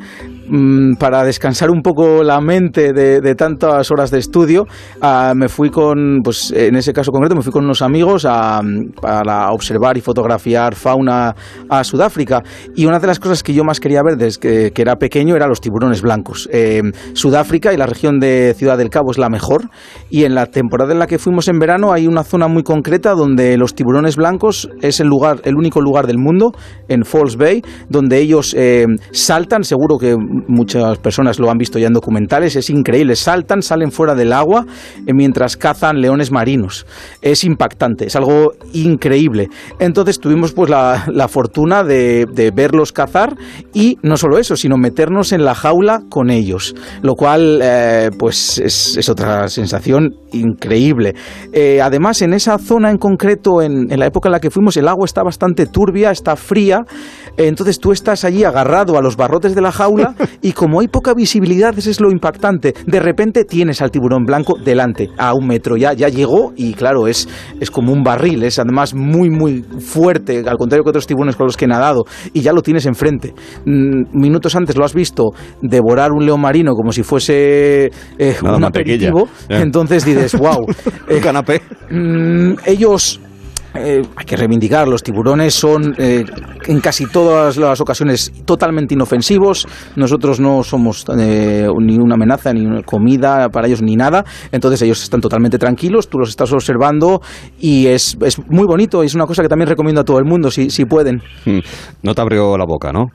Mm, 0.47 0.95
para 0.95 1.23
descansar 1.23 1.71
un 1.71 1.81
poco 1.81 2.23
la 2.23 2.39
mente 2.39 2.93
de, 2.93 3.35
tantas 3.35 3.89
horas 3.91 4.11
de 4.11 4.19
estudio, 4.19 4.65
ah, 5.01 5.33
me 5.35 5.49
fui 5.49 5.69
con, 5.69 6.21
pues 6.23 6.51
en 6.51 6.75
ese 6.75 6.93
caso 6.93 7.11
concreto, 7.11 7.35
me 7.35 7.41
fui 7.41 7.51
con 7.51 7.65
unos 7.65 7.81
amigos 7.81 8.25
a, 8.25 8.61
para 9.01 9.51
observar 9.51 9.97
y 9.97 10.01
fotografiar 10.01 10.75
fauna 10.75 11.35
a 11.69 11.83
Sudáfrica. 11.83 12.43
Y 12.75 12.85
una 12.85 12.99
de 12.99 13.07
las 13.07 13.19
cosas 13.19 13.41
que 13.41 13.53
yo 13.53 13.63
más 13.63 13.79
quería 13.79 14.01
ver 14.03 14.17
desde 14.17 14.71
que, 14.71 14.81
era 14.81 14.97
pequeño 14.97 15.35
eran 15.35 15.49
los 15.49 15.61
tiburones 15.61 16.01
blancos. 16.01 16.47
Eh, 16.51 16.83
Sudáfrica 17.13 17.73
y 17.73 17.77
la 17.77 17.87
región 17.87 18.19
de 18.19 18.53
Ciudad 18.55 18.77
del 18.77 18.89
Cabo 18.89 19.11
es 19.11 19.17
la 19.17 19.29
mejor. 19.29 19.69
Y 20.11 20.25
en 20.25 20.35
la 20.35 20.45
temporada 20.45 20.93
en 20.93 20.99
la 20.99 21.07
que 21.07 21.17
fuimos 21.17 21.47
en 21.47 21.57
verano 21.57 21.91
hay 21.91 22.05
una 22.05 22.23
zona 22.23 22.47
muy 22.47 22.61
concreta 22.61 23.15
donde 23.15 23.57
los 23.57 23.73
tiburones 23.73 24.15
blancos 24.15 24.69
es 24.81 24.99
el 24.99 25.07
lugar, 25.07 25.41
el 25.43 25.55
único 25.55 25.81
lugar 25.81 26.05
del 26.05 26.19
mundo, 26.19 26.51
en 26.87 27.03
Falls 27.03 27.35
Bay, 27.35 27.63
donde 27.89 28.19
ellos 28.19 28.53
eh, 28.55 28.85
saltan, 29.11 29.63
seguro 29.63 29.97
que 29.97 30.15
muchas 30.47 30.97
personas 30.99 31.39
lo 31.39 31.49
han 31.49 31.57
visto 31.57 31.79
ya 31.79 31.87
en 31.87 31.93
documentales, 31.93 32.55
es 32.55 32.69
increíble, 32.69 33.15
saltan, 33.15 33.61
salen 33.61 33.91
fuera 33.91 34.15
del 34.15 34.33
agua 34.33 34.65
eh, 35.05 35.13
mientras 35.13 35.57
cazan 35.57 36.01
leones 36.01 36.31
marinos. 36.31 36.85
Es 37.21 37.43
impactante, 37.43 38.05
es 38.05 38.15
algo 38.15 38.53
increíble. 38.73 39.49
Entonces 39.79 40.19
tuvimos 40.19 40.53
pues 40.53 40.69
la, 40.69 41.27
fortuna 41.27 41.83
de, 41.83 42.51
verlos 42.53 42.91
cazar 42.91 43.35
y 43.73 43.97
no 44.03 44.17
solo 44.17 44.37
eso, 44.37 44.55
sino 44.55 44.77
meternos 44.77 45.31
en 45.31 45.43
la 45.43 45.55
jaula 45.55 46.03
con 46.09 46.29
ellos, 46.29 46.75
lo 47.01 47.15
cual 47.15 47.59
eh, 47.63 48.11
pues 48.17 48.59
es, 48.59 49.09
otra 49.09 49.47
sensación 49.49 50.15
increíble. 50.31 51.15
Eh, 51.53 51.81
además, 51.81 52.21
en 52.21 52.33
esa 52.33 52.57
zona 52.57 52.91
en 52.91 52.97
concreto, 52.97 53.61
en, 53.61 53.91
en 53.91 53.99
la 53.99 54.05
época 54.05 54.29
en 54.29 54.33
la 54.33 54.39
que 54.39 54.49
fuimos, 54.49 54.77
el 54.77 54.87
agua 54.87 55.05
está 55.05 55.23
bastante 55.23 55.65
turbia, 55.65 56.11
está 56.11 56.35
fría, 56.35 56.85
entonces 57.37 57.79
tú 57.79 57.91
estás 57.91 58.23
allí 58.23 58.43
agarrado 58.43 58.97
a 58.97 59.01
los 59.01 59.15
barrotes 59.15 59.55
de 59.55 59.61
la 59.61 59.71
jaula 59.71 60.15
y 60.41 60.53
como 60.53 60.79
hay 60.79 60.87
poca 60.87 61.13
visibilidad, 61.13 61.77
eso 61.77 61.89
es 61.89 61.99
lo 61.99 62.11
impactante. 62.11 62.73
De 62.85 62.99
repente 62.99 63.43
tienes 63.45 63.81
al 63.81 63.91
tiburón 63.91 64.23
blanco 64.25 64.55
delante, 64.63 65.09
a 65.17 65.33
un 65.33 65.47
metro 65.47 65.77
ya, 65.77 65.93
ya 65.93 66.09
llegó 66.09 66.53
y 66.55 66.73
claro, 66.73 67.07
es, 67.07 67.27
es 67.59 67.71
como 67.71 67.91
un 67.91 68.03
barril, 68.03 68.43
es 68.43 68.59
además 68.59 68.93
muy, 68.93 69.29
muy 69.29 69.63
fuerte, 69.79 70.43
al 70.47 70.57
contrario 70.57 70.83
que 70.83 70.89
otros 70.89 71.07
tiburones 71.07 71.35
con 71.35 71.47
los 71.47 71.57
que 71.57 71.65
he 71.65 71.67
nadado, 71.67 72.05
y 72.33 72.41
ya 72.41 72.53
lo 72.53 72.61
tienes 72.61 72.85
enfrente. 72.85 73.33
Mm, 73.65 74.17
minutos 74.19 74.55
antes 74.55 74.75
lo 74.75 74.85
has 74.85 74.93
visto 74.93 75.31
devorar 75.61 76.11
un 76.11 76.25
león 76.25 76.41
marino 76.41 76.73
como 76.73 76.91
si 76.91 77.03
fuese 77.03 77.91
eh, 78.17 78.35
un 78.41 78.63
aperitivo, 78.63 79.27
entonces 79.49 80.05
dices, 80.05 80.37
wow. 80.37 80.65
Eh, 81.07 81.19
canapé. 81.21 81.61
Mm, 81.89 82.55
ellos 82.65 83.19
eh, 83.77 84.01
hay 84.15 84.25
que 84.25 84.37
reivindicar, 84.37 84.87
los 84.87 85.03
tiburones 85.03 85.53
son 85.53 85.95
eh, 85.97 86.23
en 86.67 86.79
casi 86.81 87.05
todas 87.05 87.57
las 87.57 87.81
ocasiones 87.81 88.31
totalmente 88.45 88.93
inofensivos, 88.93 89.67
nosotros 89.95 90.39
no 90.39 90.63
somos 90.63 91.05
eh, 91.17 91.67
ni 91.79 91.97
una 91.97 92.15
amenaza, 92.15 92.53
ni 92.53 92.65
una 92.65 92.81
comida 92.83 93.49
para 93.49 93.67
ellos, 93.67 93.81
ni 93.81 93.95
nada, 93.95 94.23
entonces 94.51 94.81
ellos 94.81 95.01
están 95.03 95.21
totalmente 95.21 95.57
tranquilos, 95.57 96.09
tú 96.09 96.17
los 96.17 96.29
estás 96.29 96.51
observando 96.53 97.21
y 97.59 97.87
es, 97.87 98.17
es 98.21 98.39
muy 98.49 98.65
bonito, 98.65 99.03
es 99.03 99.15
una 99.15 99.25
cosa 99.25 99.41
que 99.41 99.49
también 99.49 99.69
recomiendo 99.69 100.01
a 100.01 100.03
todo 100.03 100.19
el 100.19 100.25
mundo, 100.25 100.51
si, 100.51 100.69
si 100.69 100.85
pueden. 100.85 101.21
Hmm. 101.45 101.59
No 102.03 102.13
te 102.13 102.21
abrió 102.21 102.57
la 102.57 102.65
boca, 102.65 102.91
¿no? 102.91 103.07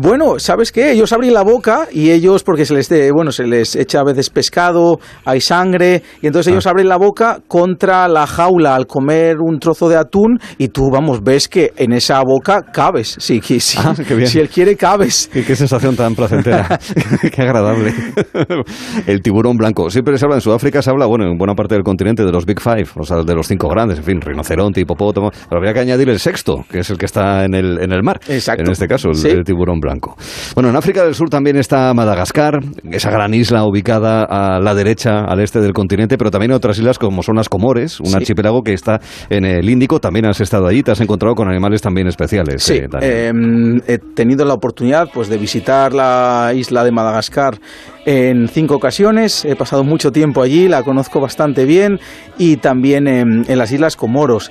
Bueno, 0.00 0.38
¿sabes 0.38 0.72
qué? 0.72 0.92
Ellos 0.92 1.12
abren 1.12 1.32
la 1.32 1.42
boca 1.42 1.88
y 1.90 2.10
ellos, 2.10 2.42
porque 2.42 2.64
se 2.66 2.74
les, 2.74 2.90
bueno, 3.12 3.32
se 3.32 3.46
les 3.46 3.74
echa 3.76 4.00
a 4.00 4.04
veces 4.04 4.28
pescado, 4.30 4.98
hay 5.24 5.40
sangre, 5.40 6.02
y 6.20 6.26
entonces 6.26 6.52
ellos 6.52 6.66
Ah. 6.66 6.70
abren 6.70 6.88
la 6.88 6.96
boca 6.98 7.38
contra 7.48 8.06
la 8.08 8.26
jaula 8.26 8.74
al 8.74 8.86
comer 8.86 9.36
un 9.40 9.58
trozo 9.58 9.88
de 9.88 9.96
atún 9.96 10.38
y 10.58 10.68
tú, 10.68 10.90
vamos, 10.90 11.22
ves 11.22 11.48
que 11.48 11.72
en 11.76 11.92
esa 11.92 12.20
boca 12.22 12.62
cabes. 12.72 13.16
Sí, 13.18 13.40
que- 13.40 13.60
sí, 13.60 13.78
Ah, 13.82 13.94
si 14.26 14.38
él 14.40 14.48
quiere, 14.48 14.76
cabes. 14.76 15.30
Qué, 15.32 15.44
qué 15.44 15.56
sensación 15.56 15.96
tan 15.96 16.14
placentera, 16.14 16.78
qué 17.32 17.42
agradable. 17.42 17.94
El 19.06 19.22
tiburón 19.22 19.56
blanco. 19.56 19.88
Siempre 19.90 20.18
se 20.18 20.24
habla 20.24 20.36
en 20.36 20.40
Sudáfrica, 20.40 20.82
se 20.82 20.90
habla, 20.90 21.06
bueno, 21.06 21.24
en 21.24 21.38
buena 21.38 21.54
parte 21.54 21.74
del 21.74 21.84
continente 21.84 22.24
de 22.24 22.32
los 22.32 22.44
Big 22.44 22.60
Five, 22.60 22.86
o 22.96 23.04
sea, 23.04 23.18
de 23.22 23.34
los 23.34 23.46
cinco 23.46 23.68
grandes, 23.68 23.98
en 23.98 24.04
fin, 24.04 24.20
rinoceronte, 24.20 24.80
hipopótamo. 24.80 25.30
Pero 25.30 25.56
habría 25.58 25.72
que 25.72 25.80
añadir 25.80 26.08
el 26.10 26.18
sexto, 26.18 26.64
que 26.70 26.80
es 26.80 26.90
el 26.90 26.98
que 26.98 27.06
está 27.06 27.44
en 27.44 27.54
el, 27.54 27.78
en 27.82 27.92
el 27.92 28.02
mar. 28.02 28.20
Exacto. 28.28 28.62
En 28.64 28.70
este 28.70 28.86
caso, 28.88 29.08
el, 29.08 29.14
Sí. 29.16 29.28
el 29.28 29.44
tiburón 29.46 29.80
blanco. 29.80 30.14
Bueno, 30.54 30.68
en 30.68 30.76
África 30.76 31.02
del 31.02 31.14
Sur 31.14 31.30
también 31.30 31.56
está 31.56 31.94
Madagascar, 31.94 32.60
esa 32.90 33.10
gran 33.10 33.32
isla 33.32 33.64
ubicada 33.64 34.24
a 34.24 34.60
la 34.60 34.74
derecha, 34.74 35.20
al 35.24 35.40
este 35.40 35.60
del 35.60 35.72
continente, 35.72 36.18
pero 36.18 36.30
también 36.30 36.52
otras 36.52 36.78
islas 36.78 36.98
como 36.98 37.22
son 37.22 37.36
las 37.36 37.48
Comores, 37.48 37.98
un 38.00 38.06
Sí. 38.06 38.16
archipiélago 38.16 38.62
que 38.62 38.74
está 38.74 39.00
en 39.30 39.44
el 39.46 39.70
Índico. 39.70 40.00
También 40.00 40.26
has 40.26 40.40
estado 40.40 40.66
allí, 40.66 40.82
te 40.82 40.90
has 40.90 41.00
encontrado 41.00 41.34
con 41.34 41.48
animales 41.48 41.80
también 41.80 42.06
especiales. 42.08 42.62
Sí, 42.62 42.74
eh, 43.00 43.28
em, 43.28 43.80
he 43.86 43.96
tenido 43.98 44.44
la 44.44 44.52
oportunidad 44.54 45.08
pues, 45.14 45.28
de 45.28 45.38
visitar 45.38 45.94
la 45.94 46.52
isla 46.54 46.84
de 46.84 46.90
Madagascar 46.90 47.58
en 48.04 48.48
cinco 48.48 48.74
ocasiones. 48.74 49.44
He 49.44 49.56
pasado 49.56 49.84
mucho 49.84 50.10
tiempo 50.12 50.42
allí, 50.42 50.68
la 50.68 50.82
conozco 50.82 51.20
bastante 51.20 51.64
bien 51.64 51.98
y 52.36 52.56
también 52.56 53.06
en, 53.06 53.44
en 53.48 53.58
las 53.58 53.70
islas 53.72 53.96
Comoros. 53.96 54.50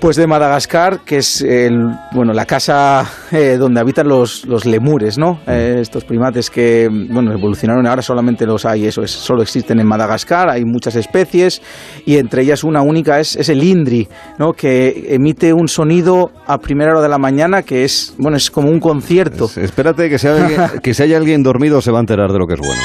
Pues 0.00 0.16
de 0.16 0.26
Madagascar, 0.26 1.00
que 1.04 1.18
es 1.18 1.42
el, 1.42 1.86
bueno, 2.12 2.32
la 2.32 2.46
casa 2.46 3.04
eh, 3.32 3.56
donde 3.58 3.80
habitan 3.80 4.08
los, 4.08 4.46
los 4.46 4.64
lemures, 4.64 5.18
¿no? 5.18 5.40
Eh, 5.46 5.76
estos 5.82 6.04
primates 6.04 6.48
que 6.48 6.88
bueno, 6.90 7.32
evolucionaron, 7.32 7.86
ahora 7.86 8.00
solamente 8.00 8.46
los 8.46 8.64
hay, 8.64 8.86
eso 8.86 9.02
es, 9.02 9.10
solo 9.10 9.42
existen 9.42 9.78
en 9.78 9.86
Madagascar, 9.86 10.48
hay 10.48 10.64
muchas 10.64 10.96
especies 10.96 11.60
y 12.06 12.16
entre 12.16 12.40
ellas 12.42 12.64
una 12.64 12.80
única 12.80 13.20
es, 13.20 13.36
es 13.36 13.50
el 13.50 13.62
indri, 13.62 14.08
¿no? 14.38 14.54
Que 14.54 15.08
emite 15.10 15.52
un 15.52 15.68
sonido 15.68 16.30
a 16.46 16.56
primera 16.56 16.92
hora 16.92 17.02
de 17.02 17.08
la 17.10 17.18
mañana 17.18 17.62
que 17.62 17.84
es, 17.84 18.14
bueno, 18.16 18.38
es 18.38 18.50
como 18.50 18.70
un 18.70 18.80
concierto. 18.80 19.44
Es- 19.44 19.58
Espérate 19.58 20.08
que 20.08 20.18
si, 20.18 20.28
alguien- 20.28 20.80
que 20.82 20.94
si 20.94 21.02
hay 21.02 21.12
alguien 21.12 21.42
dormido 21.42 21.82
se 21.82 21.90
va 21.90 21.98
a 21.98 22.00
enterar 22.00 22.32
de 22.32 22.38
lo 22.38 22.46
que 22.46 22.54
es 22.54 22.60
bueno. 22.60 22.80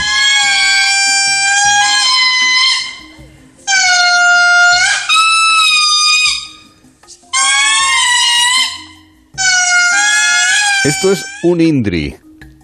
Esto 10.96 11.12
es 11.12 11.25
un 11.44 11.60
indri 11.60 12.16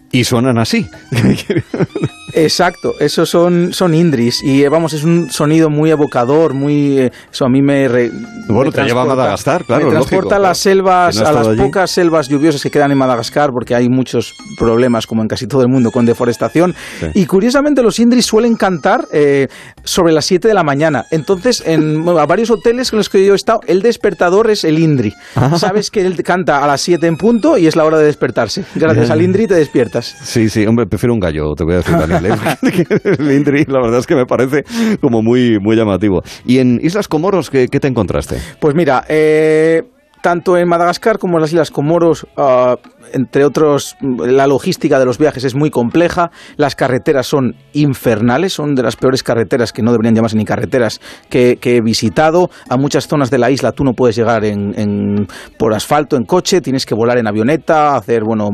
y 0.09 0.23
suenan 0.23 0.57
así. 0.57 0.87
Exacto, 2.33 2.95
esos 2.99 3.29
son, 3.29 3.73
son 3.73 3.93
indris 3.93 4.41
y 4.43 4.63
eh, 4.63 4.69
vamos, 4.69 4.93
es 4.93 5.03
un 5.03 5.29
sonido 5.31 5.69
muy 5.69 5.89
evocador, 5.91 6.53
muy... 6.53 6.99
eh, 6.99 7.11
eso 7.31 7.45
a 7.45 7.49
mí 7.49 7.61
me... 7.61 7.87
re- 7.87 8.11
Bueno, 8.47 8.71
me 8.71 8.71
te 8.71 8.83
lleva 8.83 9.03
a 9.03 9.05
Madagascar, 9.05 9.63
claro, 9.65 9.85
Me 9.87 9.93
lógico, 9.93 10.07
transporta 10.09 10.35
a 10.35 10.37
claro. 10.39 10.43
las 10.49 10.57
selvas, 10.57 11.15
¿Quién 11.15 11.25
ha 11.25 11.29
a 11.29 11.33
las 11.33 11.47
allí? 11.47 11.61
pocas 11.61 11.91
selvas 11.91 12.27
lluviosas 12.29 12.61
que 12.63 12.69
quedan 12.71 12.91
en 12.91 12.97
Madagascar, 12.97 13.51
porque 13.51 13.75
hay 13.75 13.89
muchos 13.89 14.33
problemas, 14.57 15.07
como 15.07 15.21
en 15.21 15.27
casi 15.27 15.47
todo 15.47 15.61
el 15.61 15.67
mundo, 15.67 15.91
con 15.91 16.05
deforestación. 16.05 16.75
Sí. 16.99 17.07
Y 17.13 17.25
curiosamente 17.25 17.81
los 17.81 17.99
indris 17.99 18.25
suelen 18.25 18.55
cantar 18.55 19.07
eh, 19.11 19.47
sobre 19.83 20.13
las 20.13 20.25
7 20.25 20.47
de 20.47 20.53
la 20.53 20.63
mañana. 20.63 21.05
Entonces, 21.11 21.63
en 21.65 22.07
a 22.07 22.25
varios 22.25 22.49
hoteles 22.51 22.89
con 22.89 22.97
los 22.97 23.09
que 23.09 23.25
yo 23.25 23.33
he 23.33 23.35
estado, 23.35 23.61
el 23.67 23.81
despertador 23.81 24.49
es 24.49 24.63
el 24.63 24.79
indri. 24.79 25.13
Ah. 25.35 25.57
Sabes 25.57 25.89
que 25.91 26.01
él 26.05 26.21
canta 26.23 26.63
a 26.63 26.67
las 26.67 26.81
7 26.81 27.05
en 27.07 27.17
punto 27.17 27.57
y 27.57 27.67
es 27.67 27.75
la 27.75 27.85
hora 27.85 27.97
de 27.97 28.05
despertarse. 28.05 28.63
Gracias 28.75 29.09
al 29.09 29.21
indri 29.21 29.47
te 29.47 29.55
despiertas. 29.55 30.15
Sí, 30.23 30.49
sí, 30.49 30.65
hombre, 30.65 30.85
prefiero 30.87 31.13
un 31.13 31.19
gallo, 31.19 31.53
te 31.55 31.63
voy 31.63 31.73
a 31.73 31.77
decir, 31.77 31.95
Daniel. 32.29 32.57
¿eh? 32.63 33.65
La 33.67 33.79
verdad 33.79 33.99
es 33.99 34.07
que 34.07 34.15
me 34.15 34.25
parece 34.25 34.65
como 34.99 35.21
muy, 35.21 35.59
muy 35.59 35.75
llamativo. 35.75 36.23
¿Y 36.45 36.59
en 36.59 36.79
Islas 36.83 37.07
Comoros 37.07 37.49
qué, 37.49 37.67
qué 37.67 37.79
te 37.79 37.87
encontraste? 37.87 38.37
Pues 38.59 38.75
mira, 38.75 39.05
eh, 39.07 39.83
tanto 40.21 40.57
en 40.57 40.67
Madagascar 40.67 41.17
como 41.17 41.37
en 41.37 41.41
las 41.41 41.51
Islas 41.51 41.71
Comoros, 41.71 42.27
ah, 42.37 42.75
entre 43.13 43.43
otros, 43.45 43.95
la 44.01 44.47
logística 44.47 44.99
de 44.99 45.05
los 45.05 45.17
viajes 45.17 45.43
es 45.43 45.55
muy 45.55 45.69
compleja, 45.69 46.31
las 46.57 46.75
carreteras 46.75 47.27
son 47.27 47.55
infernales, 47.73 48.53
son 48.53 48.75
de 48.75 48.83
las 48.83 48.95
peores 48.95 49.23
carreteras 49.23 49.73
que 49.73 49.81
no 49.81 49.91
deberían 49.91 50.15
llamarse 50.15 50.37
ni 50.37 50.45
carreteras 50.45 51.01
que, 51.29 51.57
que 51.59 51.77
he 51.77 51.81
visitado. 51.81 52.49
A 52.69 52.77
muchas 52.77 53.07
zonas 53.07 53.29
de 53.31 53.37
la 53.39 53.49
isla 53.51 53.71
tú 53.71 53.83
no 53.83 53.93
puedes 53.93 54.15
llegar 54.15 54.45
en, 54.45 54.73
en- 54.79 55.27
por 55.57 55.73
asfalto, 55.73 56.15
en 56.15 56.23
coche, 56.23 56.61
tienes 56.61 56.85
que 56.85 56.95
volar 56.95 57.17
en 57.17 57.27
avioneta, 57.27 57.95
hacer, 57.95 58.23
bueno, 58.23 58.49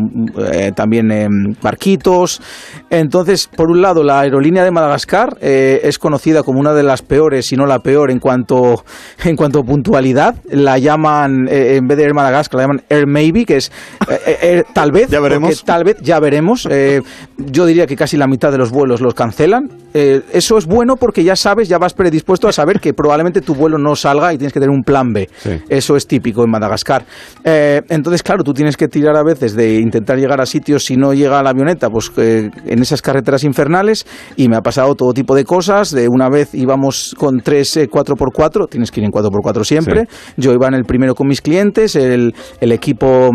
eh, 0.51 0.71
también 0.75 1.11
em, 1.11 1.53
barquitos. 1.61 2.41
Entonces, 2.89 3.47
por 3.55 3.69
un 3.69 3.81
lado, 3.81 4.03
la 4.03 4.21
aerolínea 4.21 4.63
de 4.63 4.71
Madagascar 4.71 5.37
eh, 5.41 5.81
es 5.83 5.99
conocida 5.99 6.43
como 6.43 6.59
una 6.59 6.73
de 6.73 6.83
las 6.83 7.01
peores, 7.01 7.45
si 7.47 7.55
no 7.55 7.65
la 7.65 7.79
peor, 7.79 8.11
en 8.11 8.19
cuanto, 8.19 8.83
en 9.23 9.35
cuanto 9.35 9.59
a 9.59 9.63
puntualidad. 9.63 10.35
La 10.49 10.77
llaman, 10.77 11.47
eh, 11.57 11.75
en 11.77 11.87
vez 11.87 11.97
de 11.97 12.03
Air 12.03 12.13
Madagascar, 12.13 12.57
la 12.57 12.63
llaman 12.63 12.81
Air 12.89 13.07
Maybe, 13.07 13.45
que 13.45 13.57
es 13.57 13.71
eh, 14.09 14.19
eh, 14.25 14.37
Air 14.41 14.65
tal 14.73 14.91
vez. 14.91 15.09
Ya 15.09 15.19
veremos. 15.19 15.63
Tal 15.63 15.83
vez, 15.83 15.97
ya 16.01 16.19
veremos. 16.19 16.67
Eh, 16.69 17.01
yo 17.37 17.65
diría 17.65 17.87
que 17.87 17.95
casi 17.95 18.17
la 18.17 18.27
mitad 18.27 18.51
de 18.51 18.57
los 18.57 18.71
vuelos 18.71 19.01
los 19.01 19.13
cancelan. 19.13 19.69
Eso 19.93 20.59
es 20.59 20.67
bueno 20.67 20.95
porque 20.95 21.23
ya 21.23 21.35
sabes, 21.35 21.67
ya 21.69 21.79
vas 21.79 21.95
predispuesto 21.95 22.47
a 22.47 22.51
saber 22.51 22.79
que 22.79 22.93
probablemente 22.93 23.41
tu 23.41 23.55
vuelo 23.55 23.79
no 23.79 23.95
salga 23.95 24.31
y 24.31 24.37
tienes 24.37 24.53
que 24.53 24.59
tener 24.59 24.69
un 24.69 24.83
plan 24.83 25.11
B. 25.11 25.27
Sí. 25.37 25.59
Eso 25.69 25.95
es 25.95 26.05
típico 26.05 26.43
en 26.43 26.51
Madagascar. 26.51 27.03
Entonces, 27.43 28.21
claro, 28.21 28.43
tú 28.43 28.53
tienes 28.53 28.77
que 28.77 28.87
tirar 28.87 29.15
a 29.15 29.23
veces 29.23 29.55
de 29.55 29.79
intentar 29.79 30.19
llegar 30.19 30.39
a 30.39 30.45
sitios 30.45 30.85
si 30.85 30.97
no 30.97 31.15
llega 31.15 31.41
la 31.41 31.49
avioneta, 31.49 31.89
pues 31.89 32.11
en 32.15 32.79
esas 32.79 33.01
carreteras 33.01 33.43
infernales. 33.43 34.05
Y 34.35 34.49
me 34.49 34.55
ha 34.55 34.61
pasado 34.61 34.93
todo 34.93 35.13
tipo 35.13 35.33
de 35.33 35.45
cosas. 35.45 35.89
De 35.91 36.07
una 36.07 36.29
vez 36.29 36.53
íbamos 36.53 37.15
con 37.17 37.39
tres 37.39 37.77
eh, 37.77 37.89
4x4, 37.89 38.69
tienes 38.69 38.91
que 38.91 38.99
ir 38.99 39.05
en 39.05 39.11
4x4 39.11 39.63
siempre. 39.63 40.07
Yo 40.35 40.51
iba 40.51 40.67
en 40.67 40.73
el 40.73 40.85
primero 40.85 41.15
con 41.15 41.27
mis 41.27 41.41
clientes, 41.47 41.95
el, 41.95 42.35
el 42.59 42.71
equipo 42.73 43.31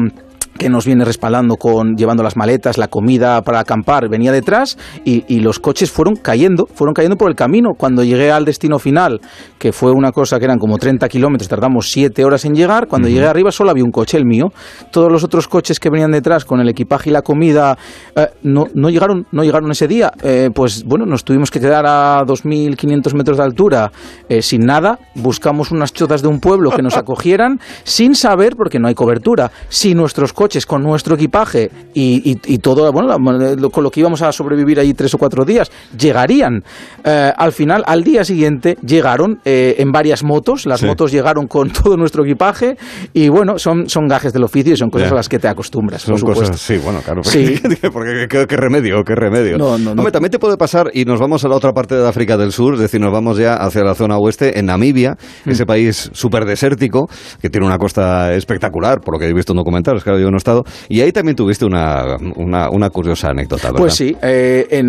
que 0.59 0.69
nos 0.69 0.87
viene 0.87 1.05
respaldando 1.05 1.57
con 1.57 1.97
llevando 1.97 2.23
las 2.23 2.37
maletas, 2.37 2.79
la 2.79 2.89
comida 2.89 3.43
para 3.43 3.61
acampar, 3.61 4.09
venía 4.09 4.33
detrás 4.33 4.79
y, 5.05 5.25
y 5.29 5.41
los 5.41 5.59
coches 5.59 5.91
fueron 5.91 6.17
cayendo, 6.17 6.67
fueron 6.75 6.95
cayendo 6.95 7.17
por 7.17 7.31
el 7.31 7.37
camino. 7.37 7.71
Cuando 7.77 8.05
llegué 8.05 8.31
al 8.31 8.45
destino 8.45 8.79
final, 8.79 9.21
que 9.59 9.73
fue 9.73 9.93
una 9.93 10.13
cosa 10.13 10.39
que 10.39 10.45
eran 10.45 10.59
como 10.59 10.79
30 10.79 11.09
kilómetros, 11.09 11.49
tardamos 11.49 11.91
7 11.91 12.25
horas 12.25 12.45
en 12.45 12.55
llegar, 12.55 12.87
cuando 12.87 13.09
llegué 13.09 13.27
arriba 13.27 13.51
solo 13.51 13.71
había 13.71 13.85
un 13.85 13.91
coche, 13.91 14.17
el 14.17 14.27
mío. 14.27 14.53
Todos 14.91 15.11
los 15.11 15.25
otros 15.25 15.49
coches 15.49 15.81
que 15.81 15.91
venían 15.91 16.11
detrás 16.11 16.45
con 16.45 16.61
el 16.61 16.69
equipaje 16.69 17.11
y 17.11 17.13
la 17.13 17.23
comida 17.23 17.79
eh, 18.15 18.29
no, 18.43 18.67
no 18.75 18.91
llegaron, 18.91 19.27
no 19.33 19.43
llegaron 19.45 19.71
ese 19.71 19.89
día. 19.89 20.13
Eh, 20.23 20.51
pues 20.55 20.85
bueno, 20.85 21.07
nos 21.07 21.25
tuvimos 21.25 21.51
que 21.51 21.61
quedar 21.61 21.87
a 21.87 22.23
2.500 22.25 23.15
metros 23.15 23.39
de 23.39 23.43
altura 23.43 23.93
eh, 24.29 24.43
sin 24.43 24.67
nada. 24.67 24.99
Buscamos 25.15 25.71
unas 25.71 25.93
chotas 25.93 26.23
de 26.23 26.29
un 26.29 26.41
pueblo 26.41 26.71
que 26.71 26.83
nos 26.83 26.97
acogieran 27.03 27.59
sin 27.85 28.15
saber, 28.15 28.55
porque 28.57 28.79
no 28.79 28.89
hay 28.89 28.95
cobertura, 28.95 29.51
si 29.69 29.95
nuestros 29.95 30.33
coches 30.33 30.42
con 30.67 30.83
nuestro 30.83 31.15
equipaje 31.15 31.71
y, 31.95 32.33
y- 32.33 32.55
y 32.55 32.59
todo, 32.59 32.91
bueno, 32.93 33.17
lo- 33.57 33.71
con 33.71 33.85
lo 33.85 33.91
que 33.91 34.01
íbamos 34.01 34.23
a 34.23 34.33
sobrevivir 34.33 34.79
allí 34.81 34.93
tres 34.95 35.15
o 35.15 35.19
cuatro 35.19 35.45
días, 35.45 35.71
llegarían. 35.99 36.63
Eh, 37.05 37.33
al 37.37 37.53
final, 37.53 37.83
al 37.87 38.03
día 38.05 38.25
siguiente, 38.25 38.77
llegaron 38.85 39.41
eh, 39.45 39.77
en 39.79 39.93
varias 39.93 40.23
motos. 40.25 40.67
Las 40.67 40.81
Sí. 40.81 40.87
motos 40.87 41.13
llegaron 41.13 41.47
con 41.47 41.71
todo 41.73 41.97
nuestro 41.97 42.25
equipaje 42.25 42.77
y 43.13 43.29
bueno, 43.29 43.59
son, 43.59 43.89
son 43.89 44.07
gajes 44.09 44.33
del 44.33 44.45
oficio 44.45 44.73
y 44.73 44.77
son 44.77 44.91
cosas 44.91 45.09
Ya. 45.09 45.13
a 45.13 45.17
las 45.17 45.29
que 45.29 45.39
te 45.39 45.49
acostumbras, 45.49 46.03
Son 46.03 46.13
por 46.15 46.21
supuesto. 46.21 46.43
cosas, 46.53 46.61
sí, 46.61 46.79
bueno, 46.83 47.01
claro. 47.05 47.23
Sí. 47.25 47.61
porque 47.93 48.27
qué, 48.29 48.47
qué 48.47 48.57
remedio, 48.57 49.03
qué 49.05 49.15
remedio. 49.15 49.59
No, 49.59 49.79
no, 49.79 49.95
no. 49.95 50.01
Hombre, 50.03 50.13
también 50.13 50.31
te 50.31 50.39
puede 50.39 50.57
pasar, 50.57 50.91
y 50.93 51.05
nos 51.05 51.21
vamos 51.21 51.45
a 51.45 51.49
la 51.49 51.57
otra 51.57 51.73
parte 51.73 51.95
de 51.95 52.07
África 52.07 52.37
del 52.37 52.53
Sur, 52.53 52.75
es 52.75 52.81
decir, 52.81 53.01
nos 53.01 53.13
vamos 53.13 53.39
ya 53.39 53.55
hacia 53.55 53.83
la 53.85 53.95
zona 53.95 54.17
oeste, 54.19 54.59
en 54.59 54.67
Namibia, 54.67 55.17
Mm. 55.45 55.51
ese 55.51 55.67
país 55.67 56.11
súper 56.13 56.45
desértico, 56.45 57.09
que 57.41 57.49
tiene 57.51 57.67
una 57.67 57.79
costa 57.79 58.33
espectacular, 58.35 59.01
por 59.01 59.15
lo 59.15 59.19
que 59.21 59.27
he 59.29 59.35
visto 59.35 59.53
en 59.53 59.59
documentales, 59.59 60.03
claro, 60.05 60.19
yo 60.19 60.31
estado, 60.37 60.65
y 60.89 61.01
ahí 61.01 61.13
también 61.13 61.37
tuviste 61.37 61.65
una, 61.65 62.17
una, 62.37 62.91
curiosa 62.91 63.31
anécdota. 63.31 63.73
Pues 63.73 63.95
sí, 63.95 64.17
eh, 64.23 64.83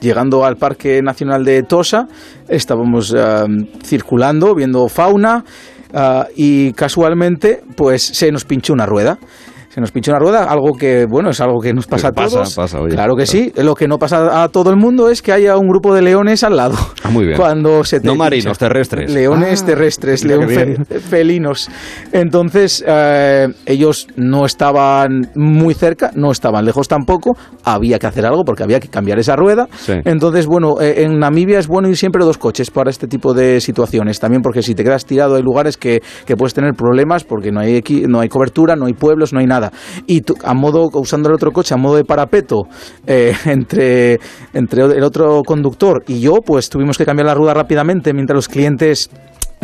llegando 0.00 0.44
al 0.44 0.56
Parque 0.56 1.02
Nacional 1.02 1.44
de 1.44 1.62
Tosa, 1.62 2.08
estábamos 2.48 3.14
eh, 3.16 3.46
circulando, 3.84 4.54
viendo 4.54 4.88
fauna, 4.88 5.44
ah, 5.94 6.26
y 6.36 6.72
casualmente, 6.72 7.62
pues 7.76 8.02
se 8.02 8.30
nos 8.32 8.44
pinchó 8.44 8.72
una 8.72 8.86
rueda. 8.86 9.18
Se 9.78 9.80
nos 9.80 9.92
pinchó 9.92 10.10
una 10.10 10.18
rueda, 10.18 10.42
algo 10.42 10.72
que, 10.76 11.06
bueno, 11.08 11.30
es 11.30 11.40
algo 11.40 11.60
que 11.60 11.72
nos 11.72 11.86
pasa 11.86 12.08
a 12.08 12.12
todos. 12.12 12.52
pasa, 12.56 12.80
oye, 12.80 12.96
claro 12.96 13.14
que 13.14 13.22
claro. 13.22 13.44
sí. 13.44 13.52
Lo 13.62 13.76
que 13.76 13.86
no 13.86 13.96
pasa 13.96 14.42
a 14.42 14.48
todo 14.48 14.70
el 14.70 14.76
mundo 14.76 15.08
es 15.08 15.22
que 15.22 15.30
haya 15.30 15.56
un 15.56 15.68
grupo 15.68 15.94
de 15.94 16.02
leones 16.02 16.42
al 16.42 16.56
lado. 16.56 16.74
Ah, 17.04 17.10
muy 17.10 17.26
bien. 17.26 17.36
Cuando 17.38 17.84
se 17.84 18.00
te 18.00 18.06
No 18.08 18.14
pincha. 18.14 18.24
marinos, 18.24 18.58
terrestres. 18.58 19.08
Leones 19.14 19.62
Ah, 19.62 19.66
terrestres, 19.66 20.24
león 20.24 20.48
fe- 20.48 20.98
felinos. 20.98 21.68
Entonces, 22.10 22.82
eh, 22.84 23.46
ellos 23.66 24.08
no 24.16 24.46
estaban 24.46 25.30
muy 25.36 25.74
cerca, 25.74 26.10
no 26.16 26.32
estaban 26.32 26.64
lejos 26.64 26.88
tampoco. 26.88 27.36
Había 27.62 28.00
que 28.00 28.08
hacer 28.08 28.26
algo 28.26 28.42
porque 28.44 28.64
había 28.64 28.80
que 28.80 28.88
cambiar 28.88 29.20
esa 29.20 29.36
rueda. 29.36 29.68
Sí. 29.76 29.92
Entonces, 30.04 30.46
bueno, 30.48 30.80
eh, 30.80 31.04
en 31.04 31.20
Namibia 31.20 31.60
es 31.60 31.68
bueno 31.68 31.88
ir 31.88 31.96
siempre 31.96 32.24
dos 32.24 32.36
coches 32.36 32.72
para 32.72 32.90
este 32.90 33.06
tipo 33.06 33.32
de 33.32 33.60
situaciones. 33.60 34.18
También 34.18 34.42
porque 34.42 34.60
si 34.62 34.74
te 34.74 34.82
quedas 34.82 35.04
tirado 35.04 35.36
hay 35.36 35.42
lugares 35.42 35.76
que, 35.76 36.02
que 36.26 36.36
puedes 36.36 36.52
tener 36.52 36.74
problemas 36.74 37.22
porque 37.22 37.52
no 37.52 37.60
hay, 37.60 37.80
equi- 37.80 38.08
no 38.08 38.18
hay 38.18 38.28
cobertura, 38.28 38.74
no 38.74 38.86
hay 38.86 38.94
pueblos, 38.94 39.32
no 39.32 39.38
hay 39.38 39.46
nada. 39.46 39.67
Y 40.06 40.22
a 40.44 40.54
modo, 40.54 40.88
usando 40.94 41.28
el 41.28 41.34
otro 41.34 41.52
coche, 41.52 41.74
a 41.74 41.76
modo 41.76 41.96
de 41.96 42.04
parapeto, 42.04 42.68
eh, 43.06 43.34
entre, 43.46 44.18
entre 44.52 44.82
el 44.82 45.02
otro 45.02 45.42
conductor 45.44 46.04
y 46.06 46.20
yo, 46.20 46.36
pues 46.44 46.68
tuvimos 46.68 46.98
que 46.98 47.04
cambiar 47.04 47.26
la 47.26 47.34
rueda 47.34 47.54
rápidamente 47.54 48.12
mientras 48.12 48.36
los 48.36 48.48
clientes 48.48 49.10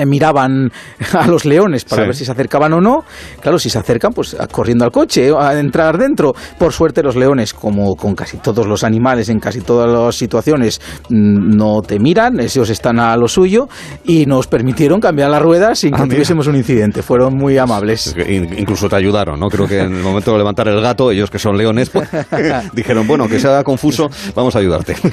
miraban 0.07 0.71
a 1.13 1.27
los 1.27 1.45
leones 1.45 1.85
para 1.85 2.05
ver 2.05 2.15
si 2.15 2.25
se 2.25 2.33
acercaban 2.33 2.73
o 2.73 2.81
no. 2.81 3.05
Claro, 3.41 3.59
si 3.59 3.71
se 3.71 3.79
acercan, 3.79 4.13
pues 4.13 4.37
corriendo 4.51 4.85
al 4.85 4.91
coche, 4.91 5.31
a 5.37 5.59
entrar 5.59 5.99
dentro. 5.99 6.35
Por 6.59 6.73
suerte, 6.73 7.03
los 7.03 7.17
leones, 7.17 7.55
como 7.55 7.95
con 7.97 8.15
casi 8.15 8.39
todos 8.39 8.67
los 8.67 8.85
animales 8.85 9.29
en 9.29 9.41
casi 9.41 9.61
todas 9.61 9.91
las 9.91 10.17
situaciones, 10.17 10.81
mm, 11.09 11.57
no 11.57 11.83
te 11.83 11.99
miran, 11.99 12.41
ellos 12.41 12.71
están 12.71 12.99
a 12.99 13.17
lo 13.17 13.29
suyo 13.29 13.69
y 14.05 14.27
nos 14.27 14.47
permitieron 14.47 15.01
cambiar 15.01 15.31
la 15.31 15.39
rueda 15.39 15.75
sin 15.75 15.93
que 15.93 16.03
ah, 16.03 16.07
tuviésemos 16.09 16.47
un 16.47 16.57
incidente. 16.57 17.03
Fueron 17.03 17.35
muy 17.35 17.59
amables. 17.59 18.15
Incluso 18.29 18.89
te 18.89 18.97
ayudaron, 18.97 19.39
¿no? 19.39 19.49
Creo 19.49 19.67
que 19.67 19.81
en 19.81 19.95
el 19.95 20.03
momento 20.03 20.33
de 20.33 20.39
levantar 20.39 20.69
el 20.69 20.81
gato, 20.81 21.11
ellos 21.11 21.31
que 21.31 21.39
son 21.39 21.57
leones, 21.57 21.91
pues, 21.91 22.09
dijeron, 22.73 23.07
bueno, 23.07 23.29
que 23.29 23.39
sea 23.39 23.63
confuso, 23.63 24.09
vamos 24.35 24.57
a 24.57 24.59
ayudarte. 24.59 24.97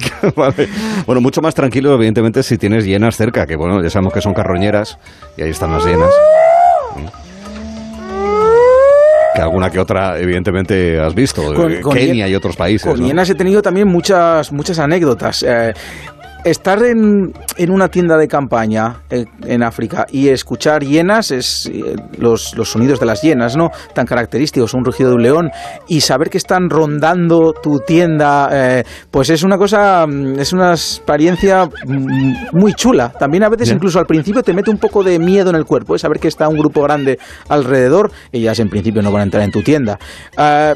Bueno, 1.05 1.21
mucho 1.21 1.41
más 1.41 1.55
tranquilo, 1.55 1.93
evidentemente, 1.95 2.43
si 2.43 2.57
tienes 2.57 2.85
llenas 2.85 3.17
cerca, 3.17 3.45
que 3.45 3.55
bueno, 3.55 3.81
ya 3.81 3.89
sabemos 3.89 4.13
que 4.13 4.21
son 4.21 4.33
y 5.37 5.41
ahí 5.43 5.49
están 5.49 5.71
las 5.71 5.85
llenas. 5.85 6.11
Que 9.33 9.41
alguna 9.41 9.69
que 9.69 9.79
otra, 9.79 10.19
evidentemente, 10.19 10.99
has 10.99 11.15
visto. 11.15 11.41
Kenia 11.93 12.27
y 12.27 12.35
otros 12.35 12.55
países. 12.55 12.89
Con 12.89 13.01
llenas 13.01 13.29
he 13.29 13.35
tenido 13.35 13.61
también 13.61 13.87
muchas, 13.87 14.51
muchas 14.51 14.79
anécdotas. 14.79 15.43
Eh, 15.47 15.73
estar 16.43 16.83
en, 16.83 17.33
en, 17.57 17.71
una 17.71 17.89
tienda 17.89 18.17
de 18.17 18.27
campaña 18.27 19.01
eh, 19.09 19.25
en, 19.45 19.63
África 19.63 20.07
y 20.11 20.29
escuchar 20.29 20.83
hienas, 20.83 21.31
es, 21.31 21.69
eh, 21.71 21.95
los, 22.17 22.55
los, 22.55 22.69
sonidos 22.69 22.99
de 22.99 23.05
las 23.05 23.21
hienas, 23.21 23.55
¿no? 23.55 23.71
Tan 23.93 24.05
característicos, 24.05 24.73
un 24.73 24.83
rugido 24.83 25.09
de 25.09 25.15
un 25.15 25.23
león, 25.23 25.51
y 25.87 26.01
saber 26.01 26.29
que 26.29 26.37
están 26.37 26.69
rondando 26.69 27.53
tu 27.53 27.79
tienda, 27.79 28.49
eh, 28.51 28.83
pues 29.11 29.29
es 29.29 29.43
una 29.43 29.57
cosa, 29.57 30.05
mm, 30.07 30.39
es 30.39 30.53
una 30.53 30.71
experiencia 30.71 31.69
mm, 31.85 32.57
muy 32.57 32.73
chula. 32.73 33.09
También 33.09 33.43
a 33.43 33.49
veces, 33.49 33.69
incluso 33.69 33.99
al 33.99 34.05
principio, 34.05 34.41
te 34.41 34.53
mete 34.53 34.71
un 34.71 34.77
poco 34.77 35.03
de 35.03 35.19
miedo 35.19 35.49
en 35.49 35.55
el 35.55 35.65
cuerpo, 35.65 35.97
saber 35.97 36.19
que 36.19 36.27
está 36.27 36.47
un 36.47 36.57
grupo 36.57 36.81
grande 36.81 37.19
alrededor, 37.49 38.11
ellas 38.31 38.59
en 38.59 38.69
principio 38.69 39.01
no 39.01 39.11
van 39.11 39.21
a 39.21 39.23
entrar 39.25 39.43
en 39.43 39.51
tu 39.51 39.61
tienda. 39.61 39.99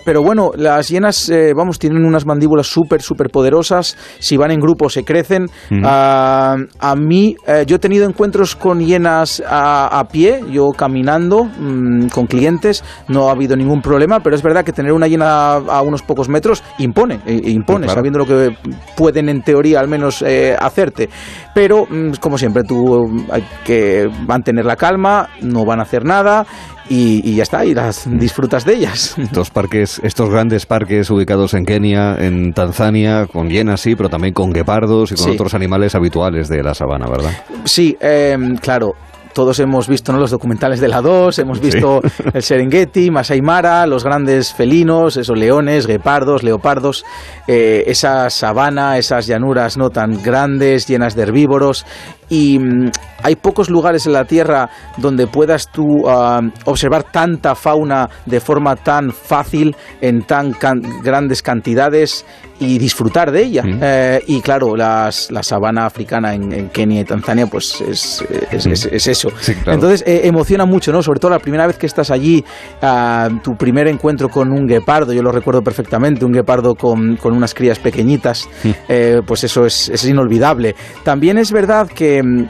pero 0.05 0.21
bueno, 0.21 0.51
las 0.55 0.89
hienas, 0.89 1.31
vamos, 1.55 1.79
tienen 1.79 2.05
unas 2.05 2.25
mandíbulas 2.25 2.67
súper, 2.67 3.01
súper 3.01 3.29
poderosas, 3.29 3.97
si 4.19 4.37
van 4.37 4.51
en 4.51 4.59
grupo 4.59 4.89
se 4.89 5.03
crecen, 5.03 5.49
Ah, 5.83 6.55
a 6.79 6.95
mí, 6.95 7.35
eh, 7.47 7.63
yo 7.65 7.77
he 7.77 7.79
tenido 7.79 8.05
encuentros 8.07 8.55
con 8.55 8.79
hienas 8.79 9.41
a, 9.45 10.03
pie, 10.11 10.41
yo 10.51 10.71
caminando 10.71 11.45
mm, 11.45 12.07
con 12.07 12.27
clientes, 12.27 12.83
no 13.07 13.29
ha 13.29 13.31
habido 13.31 13.55
ningún 13.55 13.81
problema, 13.81 14.19
pero 14.19 14.35
es 14.35 14.43
verdad 14.43 14.63
que 14.63 14.71
tener 14.71 14.91
una 14.91 15.07
hiena 15.07 15.55
a 15.55 15.81
unos 15.81 16.01
pocos 16.01 16.29
metros 16.29 16.63
impone, 16.77 17.19
eh, 17.25 17.41
impone, 17.45 17.87
sabiendo 17.87 18.19
lo 18.19 18.25
que 18.25 18.55
pueden 18.95 19.29
en 19.29 19.41
teoría 19.41 19.79
al 19.79 19.87
menos 19.87 20.21
eh, 20.21 20.55
hacerte. 20.59 21.09
Pero, 21.53 21.85
mm, 21.89 22.13
como 22.19 22.37
siempre, 22.37 22.63
tú 22.63 23.25
hay 23.31 23.43
que 23.63 24.09
mantener 24.27 24.65
la 24.65 24.75
calma, 24.75 25.29
no 25.41 25.65
van 25.65 25.79
a 25.79 25.83
hacer 25.83 26.05
nada 26.05 26.45
y, 26.89 27.35
ya 27.35 27.43
está, 27.43 27.65
y 27.65 27.73
las 27.73 28.07
disfrutas 28.07 28.65
de 28.65 28.75
ellas. 28.75 29.15
Estos 29.17 29.49
parques, 29.49 29.99
estos 30.03 30.29
grandes 30.29 30.65
parques 30.65 31.09
ubicados 31.09 31.53
en 31.53 31.65
Kenia, 31.65 32.15
en 32.19 32.53
Tanzania, 32.53 33.27
con 33.27 33.49
hienas 33.49 33.81
sí, 33.81 33.95
pero 33.95 34.09
también 34.09 34.33
con 34.33 34.51
guepardos 34.51 35.11
y 35.11 35.15
con 35.15 35.31
otros 35.31 35.44
animales 35.53 35.95
habituales 35.95 36.49
de 36.49 36.63
la 36.63 36.73
sabana, 36.73 37.07
¿verdad? 37.07 37.31
Sí, 37.65 37.97
em, 37.99 38.57
claro 38.57 38.95
todos 39.35 39.59
hemos 39.59 39.89
visto 39.89 40.13
¿no? 40.13 40.19
los 40.19 40.31
documentales 40.31 40.79
de 40.79 40.87
la 40.87 41.01
2, 41.01 41.37
hemos 41.39 41.59
visto 41.59 41.99
el 42.33 42.41
Serengeti, 42.41 43.11
Masai 43.11 43.41
Mara, 43.41 43.85
los 43.85 44.05
grandes 44.05 44.53
felinos, 44.53 45.17
esos 45.17 45.37
leones, 45.37 45.87
guepardos, 45.87 46.41
leopardos, 46.41 47.03
eh, 47.45 47.83
esa 47.87 48.29
sabana, 48.29 48.97
esas 48.97 49.27
llanuras 49.27 49.75
no 49.75 49.89
tan 49.89 50.23
grandes, 50.23 50.87
llenas 50.87 51.15
de 51.15 51.23
herbívoros 51.23 51.85
y 52.29 52.59
mm, 52.59 52.91
hay 53.23 53.35
pocos 53.35 53.69
lugares 53.69 54.05
en 54.05 54.13
la 54.13 54.25
Tierra 54.25 54.69
donde 54.97 55.27
puedas 55.27 55.71
tú 55.71 56.07
ah, 56.07 56.41
observar 56.65 57.03
tanta 57.11 57.55
fauna 57.55 58.09
de 58.25 58.39
forma 58.39 58.75
tan 58.75 59.11
fácil, 59.11 59.75
en 60.01 60.23
tan 60.23 60.55
grandes 61.03 61.41
cantidades 61.41 62.25
y 62.59 62.77
disfrutar 62.77 63.31
de 63.31 63.43
ella. 63.43 63.63
Eh, 63.65 64.23
y 64.27 64.41
claro, 64.41 64.75
las, 64.75 65.29
la 65.31 65.43
sabana 65.43 65.85
africana 65.85 66.33
en, 66.33 66.69
Kenia 66.69 67.01
y 67.01 67.03
Tanzania, 67.03 67.47
pues 67.47 67.81
es, 67.81 68.23
es, 68.51 69.07
eso. 69.07 69.29
Entonces 69.65 70.03
eh, 70.07 70.21
emociona 70.23 70.65
mucho, 70.65 70.91
¿no? 70.91 71.01
Sobre 71.01 71.19
todo 71.19 71.31
la 71.31 71.39
primera 71.39 71.67
vez 71.67 71.77
que 71.77 71.85
estás 71.85 72.11
allí, 72.11 72.43
ah, 72.81 73.29
tu 73.43 73.55
primer 73.55 73.87
encuentro 73.87 74.29
con 74.29 74.51
un 74.51 74.65
guepardo, 74.67 75.13
yo 75.13 75.21
lo 75.21 75.31
recuerdo 75.31 75.61
perfectamente, 75.61 76.23
un 76.23 76.31
guepardo 76.31 76.75
con, 76.75 77.17
con 77.17 77.33
unas 77.33 77.53
crías 77.53 77.79
pequeñitas, 77.79 78.47
eh, 78.87 79.21
pues 79.25 79.43
eso 79.43 79.65
es, 79.65 79.89
es 79.89 80.05
inolvidable. 80.05 80.75
También 81.03 81.37
es 81.37 81.51
verdad 81.51 81.87
que 81.87 82.14
Em, 82.17 82.47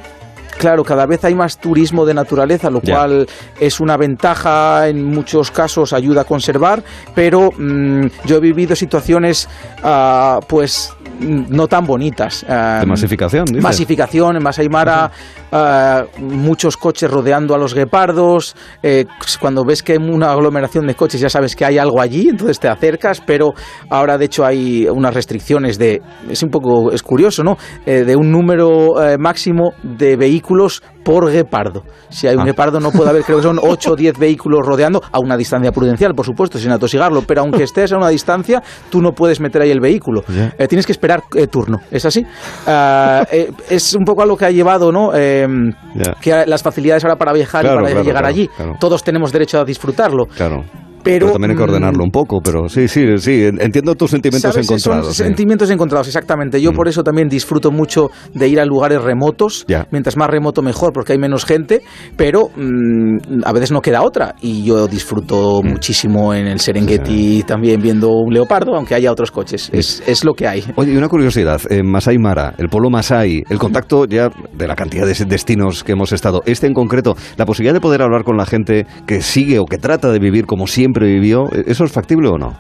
claro, 0.58 0.84
cada 0.84 1.06
vez 1.06 1.24
hay 1.24 1.36
más 1.36 1.58
turismo 1.58 2.06
de 2.06 2.14
naturaleza, 2.14 2.70
lo 2.70 2.82
cual 2.82 3.28
es 3.60 3.80
una 3.80 3.98
ventaja, 3.98 4.88
en 4.88 5.04
muchos 5.04 5.52
casos 5.52 5.94
ayuda 5.94 6.22
a 6.22 6.24
conservar, 6.26 6.84
pero 7.14 7.52
mm, 7.52 8.08
yo 8.26 8.38
he 8.38 8.40
vivido 8.40 8.76
situaciones, 8.76 9.48
uh, 9.84 10.40
pues 10.48 10.94
no 11.20 11.68
tan 11.68 11.86
bonitas. 11.86 12.46
de 12.48 12.86
masificación, 12.86 13.46
Masificación, 13.62 14.36
en 14.38 14.44
Masaimara, 14.44 15.12
uh, 15.52 16.22
muchos 16.22 16.78
coches 16.78 17.10
rodeando 17.10 17.56
a 17.56 17.58
los 17.58 17.74
guepardos. 17.74 18.56
Eh, 18.84 19.06
cuando 19.40 19.64
ves 19.64 19.84
que 19.84 19.94
hay 19.94 19.98
una 19.98 20.32
aglomeración 20.32 20.88
de 20.88 20.96
coches 20.96 21.20
ya 21.20 21.30
sabes 21.30 21.56
que 21.56 21.66
hay 21.66 21.78
algo 21.78 22.02
allí, 22.02 22.30
entonces 22.30 22.60
te 22.60 22.68
acercas, 22.68 23.22
pero 23.26 23.54
ahora 23.90 24.18
de 24.18 24.26
hecho 24.26 24.46
hay 24.46 24.88
unas 24.88 25.14
restricciones 25.14 25.78
de, 25.78 26.02
es 26.30 26.44
un 26.44 26.50
poco, 26.50 26.92
es 26.92 27.04
curioso, 27.04 27.44
¿no? 27.44 27.58
Eh, 27.86 28.04
de 28.04 28.16
un 28.16 28.32
número 28.32 29.02
eh, 29.02 29.18
máximo 29.18 29.74
de 29.84 30.16
vehículos 30.16 30.84
por 31.06 31.32
guepardo. 31.32 31.84
Si 32.10 32.28
hay 32.28 32.36
un 32.36 32.42
ah. 32.42 32.46
guepardo 32.46 32.80
no 32.80 32.92
puede 32.92 33.12
haber, 33.12 33.24
creo 33.24 33.38
que 33.38 33.44
son 33.44 33.60
8 33.62 33.92
o 33.92 33.96
10 33.96 34.18
vehículos 34.18 34.66
rodeando, 34.66 35.02
a 35.12 35.20
una 35.20 35.38
distancia 35.38 35.72
prudencial, 35.72 36.16
por 36.16 36.26
supuesto, 36.26 36.58
sin 36.58 36.72
atosigarlo, 36.72 37.22
pero 37.22 37.42
aunque 37.42 37.64
estés 37.70 37.94
a 37.94 37.98
una 37.98 38.10
distancia, 38.10 38.62
tú 38.90 39.02
no 39.02 39.14
puedes 39.14 39.40
meter 39.40 39.62
ahí 39.62 39.72
el 39.72 39.80
vehículo. 39.80 40.24
tienes 40.68 40.86
que 40.86 40.92
esperar 40.92 41.24
turno, 41.52 41.80
¿es 41.92 42.04
así? 42.06 42.26
Ah, 42.66 43.26
es 43.70 43.94
un 43.94 44.04
poco 44.04 44.24
algo 44.24 44.36
que 44.36 44.46
ha 44.46 44.52
llevado, 44.52 44.92
¿no? 44.92 45.12
que 45.12 46.46
las 46.46 46.64
facilidades 46.64 47.04
ahora 47.04 47.18
para 47.18 47.32
viajar 47.32 47.66
y 47.66 47.68
para 47.68 48.02
llegar 48.02 48.26
allí. 48.26 48.50
Todos 48.80 49.04
tenemos 49.04 49.32
derecho 49.32 49.60
a 49.60 49.66
disfrutarlo. 49.66 50.26
Claro. 50.26 50.66
Pero, 51.06 51.32
también 51.32 51.52
hay 51.52 51.58
que 51.58 51.64
ordenarlo 51.64 52.04
un 52.04 52.10
poco, 52.10 52.42
pero 52.42 52.68
sí, 52.68 52.88
sí, 52.88 53.06
sí, 53.20 53.44
entiendo 53.44 53.94
tus 53.94 54.10
sentimientos 54.10 54.58
encontrados. 54.58 55.16
Sentimientos 55.16 55.70
encontrados, 55.70 56.08
exactamente. 56.08 56.60
Yo 56.60 56.72
mm. 56.72 56.76
por 56.76 56.88
eso 56.88 57.04
también 57.04 57.30
disfruto 57.30 57.70
mucho 57.70 58.10
de 58.34 58.48
ir 58.48 58.60
a 58.60 58.66
lugares 58.66 59.04
remotos, 59.04 59.68
mientras 59.92 60.18
más 60.18 60.28
remoto 60.32 60.64
mejor, 60.64 60.94
porque 60.94 61.14
hay 61.14 61.20
menos 61.20 61.46
gente, 61.46 61.84
pero 62.18 62.50
mm, 62.56 63.44
a 63.46 63.54
veces 63.54 63.72
no 63.72 63.82
queda 63.82 64.02
otra. 64.02 64.34
Y 64.42 64.64
yo 64.64 64.88
disfruto 64.88 65.62
mm. 65.64 65.68
muchísimo 65.68 66.34
en 66.34 66.48
el 66.48 66.60
Serengeti 66.60 67.44
también 67.44 67.80
viendo 67.82 68.10
un 68.10 68.34
leopardo, 68.34 68.76
aunque 68.76 68.96
haya 68.96 69.12
otros 69.12 69.30
coches. 69.30 69.70
Es, 69.72 70.02
es, 70.08 70.24
lo 70.26 70.34
que 70.34 70.48
hay. 70.48 70.64
Oye, 70.76 70.94
y 70.94 70.98
una 70.98 71.08
curiosidad, 71.08 71.62
en 71.70 71.86
Masai 71.86 72.18
Mara, 72.18 72.56
el 72.58 72.68
pueblo 72.68 72.90
Masai, 72.90 73.44
el 73.48 73.60
contacto 73.60 74.06
ya 74.06 74.30
de 74.54 74.68
la 74.68 74.76
cantidad 74.76 75.06
de 75.06 75.14
destinos 75.26 75.84
que 75.84 75.92
hemos 75.92 76.12
estado, 76.14 76.42
este 76.48 76.66
en 76.66 76.74
concreto, 76.74 77.16
la 77.38 77.46
posibilidad 77.46 77.76
de 77.76 77.82
poder 77.82 78.02
hablar 78.02 78.24
con 78.24 78.38
la 78.38 78.48
gente 78.48 78.88
que 79.06 79.22
sigue 79.22 79.60
o 79.60 79.66
que 79.66 79.78
trata 79.78 80.12
de 80.12 80.18
vivir 80.18 80.48
como 80.48 80.66
siempre 80.66 80.95
vivió, 81.00 81.50
¿eso 81.66 81.84
es 81.84 81.92
factible 81.92 82.30
o 82.30 82.38
no? 82.38 82.56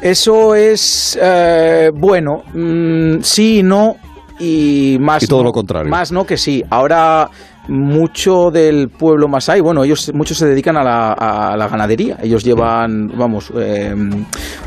Eso 0.00 0.54
es 0.54 1.18
eh, 1.20 1.90
bueno, 1.94 2.42
mm, 2.52 3.20
sí, 3.22 3.62
no 3.62 3.96
y 4.38 4.96
más. 5.00 5.22
Y 5.22 5.26
todo 5.26 5.44
lo 5.44 5.52
contrario. 5.52 5.90
Más 5.90 6.10
no 6.10 6.26
que 6.26 6.36
sí. 6.36 6.64
Ahora 6.70 7.30
mucho 7.68 8.50
del 8.50 8.88
pueblo 8.88 9.28
masai, 9.28 9.60
bueno, 9.60 9.84
ellos 9.84 10.10
muchos 10.14 10.38
se 10.38 10.46
dedican 10.46 10.76
a 10.76 10.82
la, 10.82 11.12
a 11.12 11.56
la 11.56 11.68
ganadería, 11.68 12.18
ellos 12.22 12.44
llevan, 12.44 13.08
vamos, 13.16 13.52
eh, 13.56 13.94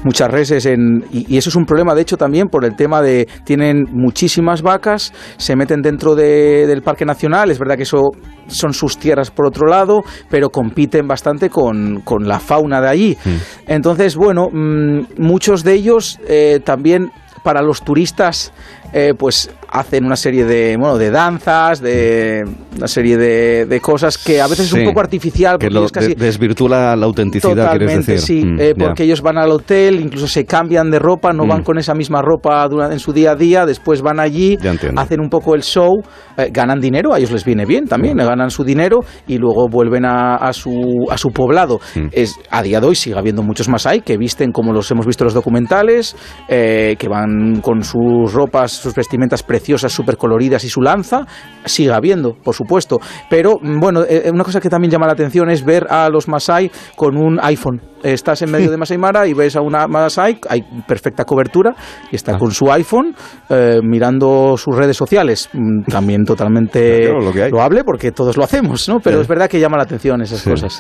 muchas 0.03 0.31
reses 0.31 0.65
en, 0.65 1.03
y, 1.12 1.38
eso 1.38 1.49
es 1.49 1.55
un 1.55 1.65
problema, 1.65 1.93
de 1.93 2.01
hecho, 2.01 2.17
también 2.17 2.47
por 2.47 2.63
el 2.63 2.75
tema 2.75 3.01
de, 3.01 3.27
tienen 3.43 3.84
muchísimas 3.91 4.62
vacas, 4.62 5.13
se 5.38 5.55
meten 5.55 5.81
dentro 5.81 6.15
del 6.15 6.81
Parque 6.81 7.05
Nacional, 7.05 7.51
es 7.51 7.60
verdad 7.60 7.75
que 7.75 7.84
eso 7.84 8.12
son 8.47 8.73
sus 8.73 8.97
tierras 8.97 9.31
por 9.31 9.47
otro 9.47 9.67
lado, 9.67 10.03
pero 10.29 10.49
compiten 10.49 11.08
bastante 11.08 11.49
con, 11.49 12.01
con 12.01 12.27
la 12.27 12.39
fauna 12.39 12.79
de 12.79 12.88
allí. 12.88 13.17
Mm. 13.25 13.29
Entonces, 13.67 14.15
bueno, 14.15 14.49
mm, 14.51 15.05
muchos 15.17 15.63
de 15.63 15.73
ellos 15.73 16.19
eh, 16.27 16.60
también 16.63 17.12
para 17.43 17.62
los 17.62 17.84
turistas, 17.84 18.51
eh, 18.91 19.13
pues 19.17 19.51
hacen 19.69 20.06
una 20.06 20.15
serie 20.15 20.45
de, 20.45 20.78
bueno, 20.78 20.97
de 20.97 21.12
danzas, 21.12 21.82
de 21.82 22.43
una 22.78 22.88
serie 22.88 23.17
de, 23.17 23.65
de 23.65 23.82
cosas 23.82 24.17
que 24.17 24.41
a 24.41 24.47
veces 24.47 24.67
es 24.67 24.73
un 24.73 24.86
poco 24.86 24.99
artificial. 24.99 25.58
Que 25.58 25.69
lo 25.69 25.88
casi, 25.89 26.15
desvirtúa 26.15 26.95
la 26.95 27.06
autenticidad, 27.06 27.71
Totalmente, 27.71 28.13
decir. 28.13 28.19
sí, 28.19 28.45
mm, 28.45 28.60
eh, 28.60 28.73
porque 28.78 29.04
ellos 29.04 29.21
van 29.21 29.38
al 29.38 29.51
hotel, 29.51 29.99
incluso 29.99 30.28
se 30.28 30.45
cambian 30.45 30.91
de 30.91 30.99
ropa, 30.99 31.34
no 31.34 31.45
van 31.45 31.62
mm. 31.62 31.63
con 31.63 31.78
esa 31.78 31.93
misma 31.93 32.21
ropa 32.21 32.67
en 32.91 32.99
su 32.99 33.13
día 33.13 33.32
a 33.32 33.36
día, 33.36 33.65
después 33.65 34.01
van 34.01 34.19
allí, 34.19 34.58
hacen 34.95 35.19
un 35.19 35.30
poco 35.30 35.56
el 35.56 35.63
show, 35.63 36.01
eh, 36.38 36.49
ganan 36.51 36.80
dinero, 36.80 37.13
a 37.13 37.17
ellos 37.17 37.32
les 37.32 37.45
viene 37.45 37.65
bien 37.65 37.86
también, 37.86 38.17
ganan 38.17 38.49
su 38.49 38.63
dinero 38.63 38.99
y 39.28 39.38
luego 39.38 39.67
vuelven 39.67 40.06
a, 40.06 40.36
a 40.36 40.54
su, 40.54 41.06
a 41.10 41.17
su 41.17 41.30
poblado. 41.30 41.80
Mm. 41.95 42.08
Es, 42.12 42.36
a 42.49 42.62
día 42.63 42.80
de 42.80 42.88
hoy 42.88 42.95
sigue 42.95 43.17
habiendo 43.17 43.43
muchos 43.43 43.69
más 43.69 43.86
ahí 43.86 44.01
que 44.01 44.17
visten 44.17 44.51
como 44.51 44.73
los 44.73 44.89
hemos 44.91 45.06
visto 45.06 45.23
en 45.23 45.25
los 45.25 45.34
documentales, 45.34 46.15
eh, 46.47 46.95
que 46.97 47.08
van 47.08 47.62
con 47.62 47.84
sus 47.84 48.34
ropas, 48.34 48.71
sus 48.71 48.93
vestimentas 48.93 49.43
preciosas, 49.56 49.94
súper 49.94 50.18
coloridas 50.18 50.65
y 50.65 50.70
su 50.70 50.82
lanza, 50.82 51.26
sigue 51.63 51.94
habiendo, 51.94 52.34
por 52.34 52.54
supuesto. 52.54 53.00
Pero 53.30 53.54
mm, 53.62 53.80
bueno, 53.80 54.04
eh, 54.04 54.30
una 54.34 54.44
cosa 54.44 54.60
que 54.60 54.70
también 54.70 54.91
llama 54.91 55.08
la 55.08 55.13
atención 55.13 55.50
es 55.50 55.63
ver 55.63 55.88
a 55.89 56.10
los 56.10 56.28
Masai 56.28 56.70
con 56.98 57.15
un 57.15 57.39
iPhone. 57.41 57.82
Estás 58.04 58.41
en 58.44 58.52
medio 58.52 58.70
de 58.70 58.78
Masai 58.78 58.98
Mara 58.98 59.26
y 59.26 59.34
ves 59.34 59.56
a 59.56 59.62
una 59.62 59.88
Masai, 59.88 60.38
hay 60.50 60.62
perfecta 60.86 61.24
cobertura, 61.24 61.74
y 62.12 62.18
está 62.18 62.36
ah. 62.36 62.38
con 62.38 62.52
su 62.52 62.70
iPhone 62.72 63.15
eh, 63.50 63.80
mirando 63.82 64.58
sus 64.58 64.76
redes 64.76 64.98
sociales. 64.98 65.50
Mm, 65.54 65.86
también 65.89 66.24
totalmente 66.26 67.10
lo 67.50 67.62
hable 67.62 67.84
porque 67.86 68.12
todos 68.12 68.36
lo 68.36 68.44
hacemos, 68.44 68.89
¿no? 68.89 69.00
Pero 69.00 69.22
es 69.22 69.28
verdad 69.28 69.50
que 69.50 69.60
llama 69.60 69.78
la 69.78 69.84
atención 69.84 70.22
esas 70.22 70.44
cosas. 70.44 70.78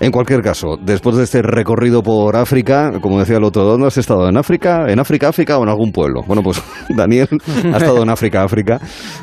en 0.00 0.10
cualquier 0.10 0.42
caso, 0.42 0.76
después 0.82 1.16
de 1.16 1.24
este 1.24 1.42
recorrido 1.42 2.02
por 2.02 2.36
África, 2.36 2.90
como 3.00 3.20
decía 3.20 3.36
el 3.36 3.44
otro, 3.44 3.62
¿dónde 3.62 3.86
has 3.86 3.96
estado? 3.98 4.28
¿En 4.28 4.36
África? 4.36 4.86
¿En 4.88 4.98
África, 4.98 5.28
África 5.28 5.58
o 5.58 5.62
en 5.62 5.68
algún 5.68 5.92
pueblo? 5.92 6.22
Bueno, 6.26 6.42
pues 6.42 6.60
Daniel 6.88 7.28
ha 7.74 7.78
estado 7.78 8.02
en 8.02 8.10
África, 8.10 8.42
África. 8.42 8.80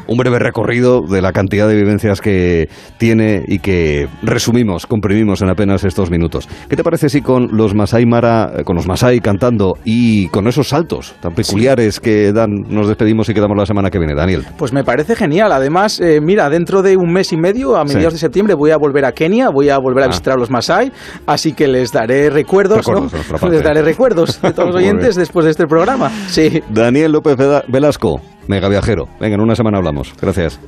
Un 0.07 0.17
breve 0.17 0.39
recorrido 0.39 1.01
de 1.01 1.21
la 1.21 1.31
cantidad 1.31 1.67
de 1.67 1.75
vivencias 1.75 2.21
que 2.21 2.69
tiene 2.97 3.43
y 3.47 3.59
que 3.59 4.07
resumimos, 4.21 4.85
comprimimos 4.85 5.41
en 5.41 5.49
apenas 5.49 5.83
estos 5.83 6.11
minutos. 6.11 6.47
¿Qué 6.69 6.75
te 6.75 6.83
parece 6.83 7.09
si 7.09 7.21
con 7.21 7.55
los 7.55 7.73
Masai 7.73 8.05
Mara, 8.05 8.51
eh, 8.57 8.63
con 8.63 8.75
los 8.75 8.87
Masai 8.87 9.19
cantando 9.19 9.75
y 9.83 10.27
con 10.29 10.47
esos 10.47 10.69
saltos 10.69 11.15
tan 11.21 11.33
peculiares 11.33 11.99
que 11.99 12.31
dan, 12.33 12.49
nos 12.69 12.87
despedimos 12.87 13.29
y 13.29 13.33
quedamos 13.33 13.57
la 13.57 13.65
semana 13.65 13.89
que 13.89 13.99
viene, 13.99 14.15
Daniel? 14.15 14.45
Pues 14.57 14.73
me 14.73 14.83
parece 14.83 15.15
genial. 15.15 15.51
Además, 15.51 15.99
eh, 15.99 16.19
mira, 16.21 16.49
dentro 16.49 16.81
de 16.81 16.97
un 16.97 17.11
mes 17.11 17.31
y 17.33 17.37
medio, 17.37 17.75
a 17.75 17.83
mediados 17.83 18.13
de 18.13 18.19
septiembre, 18.19 18.53
voy 18.55 18.71
a 18.71 18.77
volver 18.77 19.05
a 19.05 19.11
Kenia, 19.11 19.49
voy 19.49 19.69
a 19.69 19.77
volver 19.77 20.03
a 20.03 20.05
ah. 20.05 20.09
visitar 20.09 20.33
a 20.33 20.37
los 20.37 20.49
Masai, 20.49 20.91
así 21.25 21.53
que 21.53 21.67
les 21.67 21.91
daré 21.91 22.29
recuerdos, 22.29 22.85
les 23.49 23.63
daré 23.63 23.81
recuerdos 23.81 24.41
de 24.41 24.53
todos 24.53 24.69
los 24.69 24.75
oyentes 24.83 25.15
después 25.15 25.45
de 25.45 25.51
este 25.51 25.67
programa. 25.67 26.11
Sí. 26.27 26.61
Daniel 26.69 27.11
López 27.11 27.37
Velasco, 27.67 28.21
mega 28.47 28.69
viajero. 28.69 29.07
Venga, 29.19 29.35
en 29.35 29.41
una 29.41 29.55
semana 29.55 29.77
hablamos. 29.77 30.13
Gracias. 30.21 30.59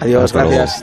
Adiós, 0.00 0.32
gracias. 0.32 0.82